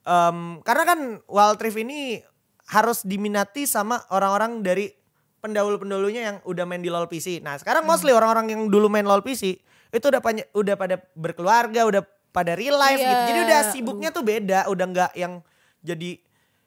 [0.03, 2.21] em, karena kan Wild Rift ini
[2.67, 4.91] harus diminati sama orang-orang dari
[5.39, 7.39] pendahulu-pendahulunya yang udah main di LoL PC.
[7.39, 11.87] Nah, sekarang mostly orang-orang yang dulu main LoL PC itu udah pany- udah pada berkeluarga,
[11.87, 12.03] udah
[12.35, 13.07] pada real life Iya.
[13.07, 13.23] gitu.
[13.25, 15.39] Jadi udah sibuknya tuh beda, udah nggak yang
[15.81, 16.19] jadi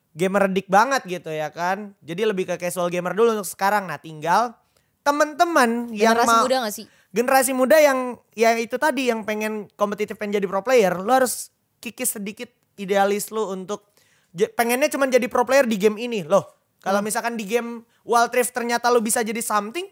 [0.09, 1.91] gamer dik banget gitu ya kan.
[1.99, 3.85] Jadi lebih ke casual gamer dulu untuk sekarang.
[3.85, 4.55] Nah, tinggal
[5.03, 6.85] teman-teman yang mau muda gak sih?
[7.09, 11.49] Generasi muda yang ya itu tadi yang pengen kompetitif pengen jadi pro player lu harus
[11.81, 13.89] kikis sedikit idealis lu untuk
[14.53, 16.45] pengennya cuma jadi pro player di game ini loh.
[16.79, 19.83] Kalau misalkan di game Wild Rift ternyata lu bisa jadi something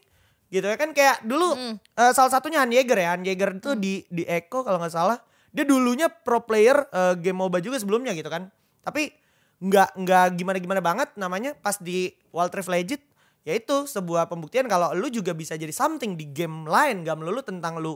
[0.48, 4.08] gitu ya kan kayak dulu eh, salah satunya Han Yeager ya Han Yeager itu di
[4.08, 5.20] di Echo kalau nggak salah.
[5.52, 8.48] Dia dulunya pro player eh, game MOBA juga sebelumnya gitu kan.
[8.86, 9.12] Tapi
[9.58, 13.02] nggak nggak gimana gimana banget namanya pas di Wild Rift Legend
[13.48, 17.40] ya itu sebuah pembuktian kalau lu juga bisa jadi something di game lain gak melulu
[17.40, 17.96] tentang lu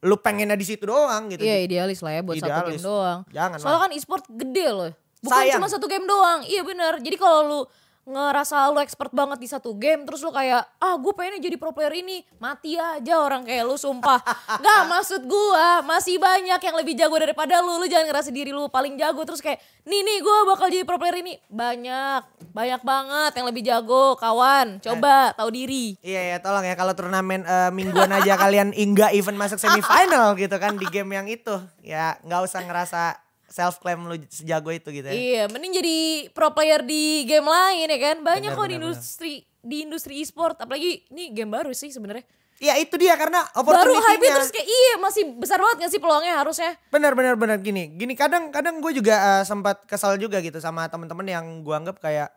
[0.00, 2.74] lu pengennya di situ doang gitu Iya idealis lah ya buat satu Idealis.
[2.74, 3.18] game doang.
[3.28, 3.84] Jangan Soalnya lah.
[3.84, 4.90] kan e-sport gede loh.
[5.20, 5.56] Bukan Sayang.
[5.60, 6.40] cuma satu game doang.
[6.42, 6.92] Iya bener.
[6.98, 7.60] Jadi kalau lu
[8.08, 11.70] ngerasa lu expert banget di satu game terus lu kayak ah gue pengennya jadi pro
[11.70, 12.24] player ini.
[12.40, 14.18] Mati aja orang kayak lu sumpah.
[14.64, 17.76] Gak maksud gua masih banyak yang lebih jago daripada lu.
[17.78, 20.96] Lu jangan ngerasa diri lu paling jago terus kayak nih nih gue bakal jadi pro
[20.96, 21.38] player ini.
[21.52, 24.18] Banyak banyak banget yang lebih jago.
[24.18, 26.00] Kawan coba tahu diri.
[26.02, 30.56] Iya ya tolong ya kalau turnamen eh, mingguan aja kalian enggak even masuk semifinal gitu
[30.56, 31.56] kan di game yang itu.
[31.84, 35.12] Ya nggak usah ngerasa self claim lu sejago itu gitu ya.
[35.12, 35.96] Iya, mending jadi
[36.30, 38.16] pro player di game lain ya kan.
[38.22, 42.24] Banyak kok di industri di industri e-sport, apalagi ini game baru sih sebenarnya.
[42.60, 46.44] Ya itu dia karena Baru hype terus kayak iya masih besar banget gak sih peluangnya
[46.44, 46.76] harusnya.
[46.92, 47.88] Benar benar benar gini.
[47.96, 51.96] Gini kadang kadang gue juga eh, sempat kesal juga gitu sama teman-teman yang gue anggap
[52.04, 52.28] kayak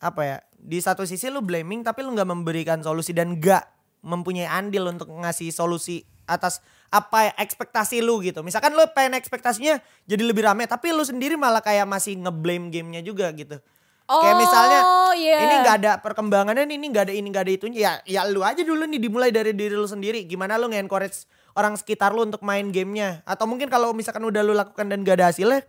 [0.00, 0.36] apa ya?
[0.56, 3.60] Di satu sisi lu blaming tapi lu nggak memberikan solusi dan nggak
[4.00, 8.42] mempunyai andil untuk ngasih solusi atas apa ya, ekspektasi lu gitu.
[8.42, 9.78] Misalkan lu pengen ekspektasinya
[10.10, 13.56] jadi lebih rame tapi lu sendiri malah kayak masih ngeblame gamenya juga gitu.
[14.10, 15.38] kayak misalnya Oh, iya.
[15.46, 17.78] ini nggak ada perkembangannya nih, ini nggak ada ini nggak ada itunya.
[17.78, 20.26] Ya ya lu aja dulu nih dimulai dari diri lu sendiri.
[20.26, 23.22] Gimana lu nge-encourage orang sekitar lu untuk main gamenya?
[23.22, 25.62] Atau mungkin kalau misalkan udah lu lakukan dan gak ada hasilnya,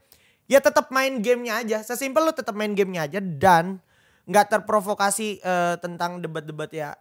[0.49, 1.77] ya tetap main gamenya aja.
[1.85, 3.77] Sesimpel lu tetap main gamenya aja dan
[4.25, 6.97] nggak terprovokasi eh, tentang debat-debat ya.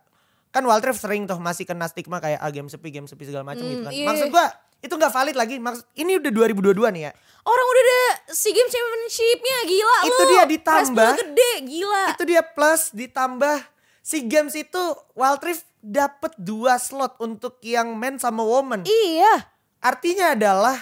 [0.50, 3.46] Kan Wild Rift sering tuh masih kena stigma kayak ah game sepi, game sepi segala
[3.46, 3.92] macam gitu kan.
[3.94, 4.06] iya.
[4.06, 5.56] Maksud gua itu nggak valid lagi.
[5.56, 7.12] Maksud ini udah 2022 nih ya.
[7.40, 10.08] Orang udah ada SEA Games Championship-nya gila lu.
[10.08, 11.10] Itu dia Prize ditambah.
[11.16, 12.04] gede gila.
[12.12, 13.56] Itu dia plus ditambah
[14.00, 14.82] si games itu
[15.14, 18.82] Wild Rift dapat dua slot untuk yang men sama woman.
[18.82, 19.46] Iya.
[19.78, 20.76] Artinya adalah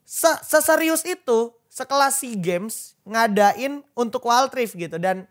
[0.00, 5.28] se- seserius itu sekelas SEA Games ngadain untuk Wild Rift gitu dan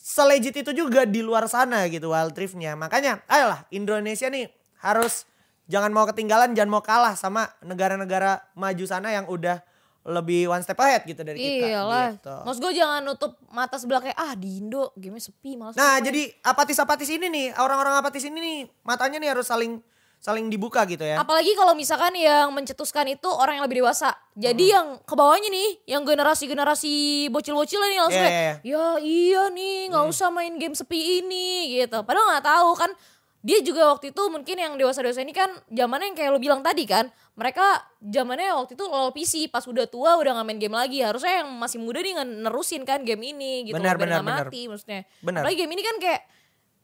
[0.00, 2.72] selejit itu juga di luar sana gitu Wild Riftnya.
[2.72, 4.48] Makanya ayolah Indonesia nih
[4.80, 5.28] harus
[5.68, 9.60] jangan mau ketinggalan, jangan mau kalah sama negara-negara maju sana yang udah
[10.00, 11.76] lebih one step ahead gitu dari kita.
[11.76, 12.16] Iyalah.
[12.16, 12.36] gitu.
[12.48, 15.76] Maksud gue jangan nutup mata sebelah kayak ah di Indo game sepi malas.
[15.76, 19.84] Nah, main." jadi apatis-apatis ini nih, orang-orang apatis ini nih, matanya nih harus saling
[20.20, 21.16] saling dibuka gitu ya.
[21.16, 24.12] Apalagi kalau misalkan yang mencetuskan itu orang yang lebih dewasa.
[24.36, 24.74] Jadi Hmm.
[24.76, 26.92] yang ke bawahnya nih, yang generasi-generasi
[27.28, 32.04] bocil-bocil nih langsung Iya, kayak, ya iya nih nggak usah main game sepi ini gitu.
[32.04, 32.92] Padahal nggak tahu kan
[33.40, 36.84] dia juga waktu itu mungkin yang dewasa-dewasa ini kan zamannya yang kayak lo bilang tadi
[36.84, 37.08] kan.
[37.32, 37.64] Mereka
[38.04, 41.00] zamannya waktu itu LOL PC pas udah tua udah nggak main game lagi.
[41.00, 43.80] Harusnya yang masih muda nih nerusin kan game ini gitu.
[43.80, 44.44] Benar, biar benar, nggak benar.
[44.52, 45.00] mati maksudnya.
[45.24, 45.40] Benar.
[45.40, 46.20] Apalagi game ini kan kayak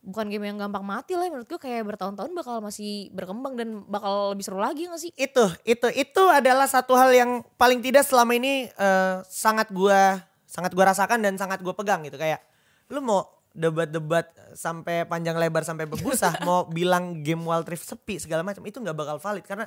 [0.07, 4.30] bukan game yang gampang mati lah menurut gue kayak bertahun-tahun bakal masih berkembang dan bakal
[4.30, 5.11] lebih seru lagi gak sih?
[5.18, 10.72] Itu, itu, itu adalah satu hal yang paling tidak selama ini eh, sangat gua sangat
[10.78, 12.38] gua rasakan dan sangat gua pegang gitu kayak
[12.86, 18.46] lu mau debat-debat sampai panjang lebar sampai berbusa mau bilang game Wild Rift sepi segala
[18.46, 19.66] macam itu nggak bakal valid karena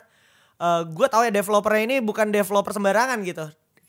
[0.59, 3.43] eh gue tahu ya developernya ini bukan developer sembarangan gitu.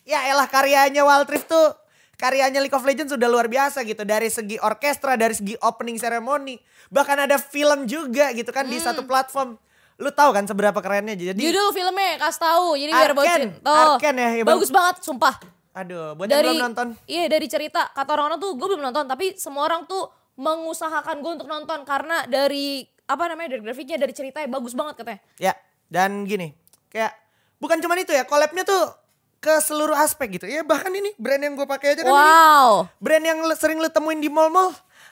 [0.09, 1.78] Ya elah karyanya Wild Rift tuh
[2.20, 6.60] karyanya League of Legends sudah luar biasa gitu dari segi orkestra, dari segi opening ceremony,
[6.92, 9.56] bahkan ada film juga gitu kan di satu platform.
[9.96, 13.50] Lu tahu kan seberapa kerennya jadi Judul filmnya kasih tahu jadi biar bocin.
[13.60, 13.96] Tuh.
[13.96, 14.60] Arcane ya, ya, Bang.
[14.60, 15.36] Bagus banget sumpah.
[15.70, 16.86] aduh, buat yang Dari belum nonton.
[17.06, 21.32] Iya dari cerita kata orang-orang tuh gue belum nonton tapi semua orang tuh mengusahakan gue
[21.40, 25.20] untuk nonton karena dari apa namanya dari grafiknya dari ceritanya bagus banget katanya.
[25.38, 25.54] Ya,
[25.86, 26.54] dan gini,
[26.90, 27.14] kayak
[27.62, 28.99] bukan cuma itu ya, collabnya tuh
[29.41, 30.45] ke seluruh aspek gitu.
[30.45, 32.93] Ya bahkan ini brand yang gue pakai aja kan ini Wow.
[33.01, 34.70] brand yang sering lu temuin di mall-mall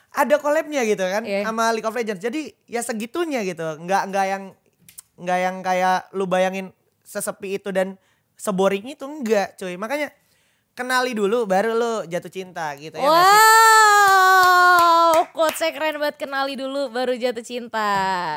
[0.09, 1.45] ada collabnya gitu kan Iya.
[1.45, 2.21] sama League of Legends.
[2.21, 3.65] Jadi ya segitunya gitu.
[3.81, 4.43] Nggak nggak yang
[5.19, 6.71] nggak yang kayak lu bayangin
[7.03, 7.97] sesepi itu dan
[8.37, 9.75] seboring itu enggak, cuy.
[9.75, 10.13] Makanya
[10.73, 13.41] kenali dulu baru lu jatuh cinta gitu ya nggak sih?
[14.39, 17.89] Wow, quotesnya keren banget kenali dulu baru jatuh cinta.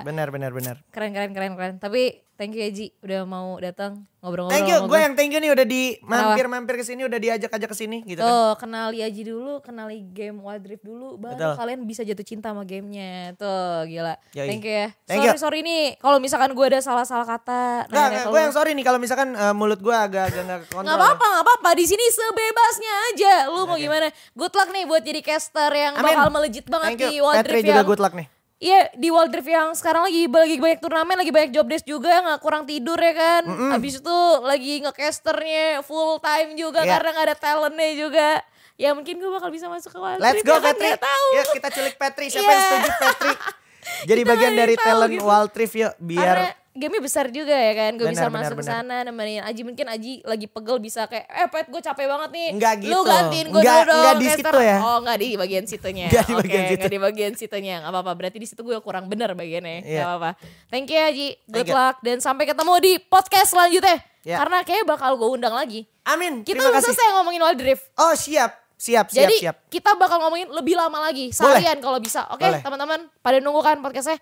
[0.02, 0.80] Benar benar benar.
[0.89, 1.76] Keren keren keren keren.
[1.78, 4.54] Tapi thank you ya Ji udah mau datang ngobrol-ngobrol.
[4.54, 7.78] Thank you, gue yang thank you nih udah di mampir-mampir ke sini, udah diajak-ajak ke
[7.78, 8.30] sini gitu kan.
[8.30, 11.54] Tuh kenali Aji dulu, kenali game Wild Rift dulu, baru Betul.
[11.58, 13.38] kalian bisa jatuh cinta sama gamenya.
[13.38, 14.18] Tuh gila.
[14.34, 14.48] Yoi.
[14.50, 14.88] Thank you ya.
[15.06, 15.42] Thank sorry you.
[15.42, 17.89] sorry nih kalau misalkan gue ada salah-salah kata.
[17.94, 20.86] Nanya ke gue yang sorry nih kalau misalkan eh, mulut gue agak-agak nggak kontrol.
[20.86, 21.70] Nggak apa-apa, nggak apa-apa.
[21.78, 23.34] Di sini sebebasnya aja.
[23.54, 23.86] Lu mau Oke.
[23.86, 24.10] gimana?
[24.34, 26.14] Good luck nih buat jadi caster yang Amin.
[26.14, 27.10] bakal melejit banget Thank you.
[27.10, 28.41] di Wild Petri Rift juga yang good luck nih.
[28.62, 32.22] Iya di Wild Rift yang sekarang lagi lagi banyak turnamen, lagi banyak job desk juga
[32.22, 33.41] nggak kurang tidur ya kan.
[33.74, 36.93] Habis itu lagi ngecasternya full time juga Iya.
[36.93, 38.30] karena nggak ada talentnya juga.
[38.78, 40.45] Ya mungkin gue bakal bisa masuk ke Wild Let's Rift.
[40.45, 40.88] go ya kan, Petri.
[40.88, 41.28] nggak tahu.
[41.34, 42.26] Yuk kita culik Petri.
[42.30, 42.51] Siapa Iya.
[42.51, 43.34] yang setuju Petri?
[44.09, 45.26] Jadi Kita bagian dari tahu talent gitu.
[45.26, 47.91] Wild Rift yuk biar Karena gamenya besar juga ya kan.
[47.95, 49.61] Gue bisa masuk ke sana nemenin Aji.
[49.61, 52.47] Mungkin Aji lagi pegel bisa kayak, eh Pet gue capek banget nih.
[52.55, 52.99] Nggak Lu gitu.
[53.03, 54.01] gantiin gue dulu dong.
[54.01, 54.78] nggak di caster." situ ya.
[54.80, 56.07] Oh nggak di bagian situnya.
[56.07, 56.78] Nggak di Oke, bagian situ.
[56.80, 57.76] nggak di bagian situnya.
[57.80, 58.11] Gak apa-apa.
[58.15, 59.78] Berarti di situ gue kurang bener bagiannya.
[59.84, 60.30] Gak apa-apa.
[60.67, 61.28] Thank you Aji.
[61.41, 61.76] Good Thank you.
[61.76, 61.95] luck.
[61.99, 63.97] Dan sampai ketemu di podcast selanjutnya.
[64.22, 64.38] Iya.
[64.38, 65.84] Karena kayaknya bakal gue undang lagi.
[66.03, 66.41] Amin.
[66.41, 67.84] Kita udah selesai ngomongin Wild Rift.
[67.95, 68.57] Oh siap.
[68.76, 69.69] Siap, siap, Jadi siap.
[69.69, 71.30] kita bakal ngomongin lebih lama lagi.
[71.30, 72.26] Seharian kalau bisa.
[72.30, 72.65] Oke Boleh.
[72.65, 73.05] teman-teman.
[73.22, 74.17] Pada nunggu kan podcastnya.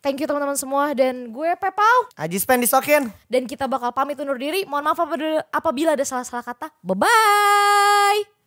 [0.00, 0.96] Thank you teman-teman semua.
[0.96, 1.96] Dan gue Pepau.
[2.16, 3.12] Aji spend disokin.
[3.28, 4.64] Dan kita bakal pamit undur diri.
[4.64, 6.72] Mohon maaf apabila- apabila ada salah-salah kata.
[6.80, 8.39] Bye-bye.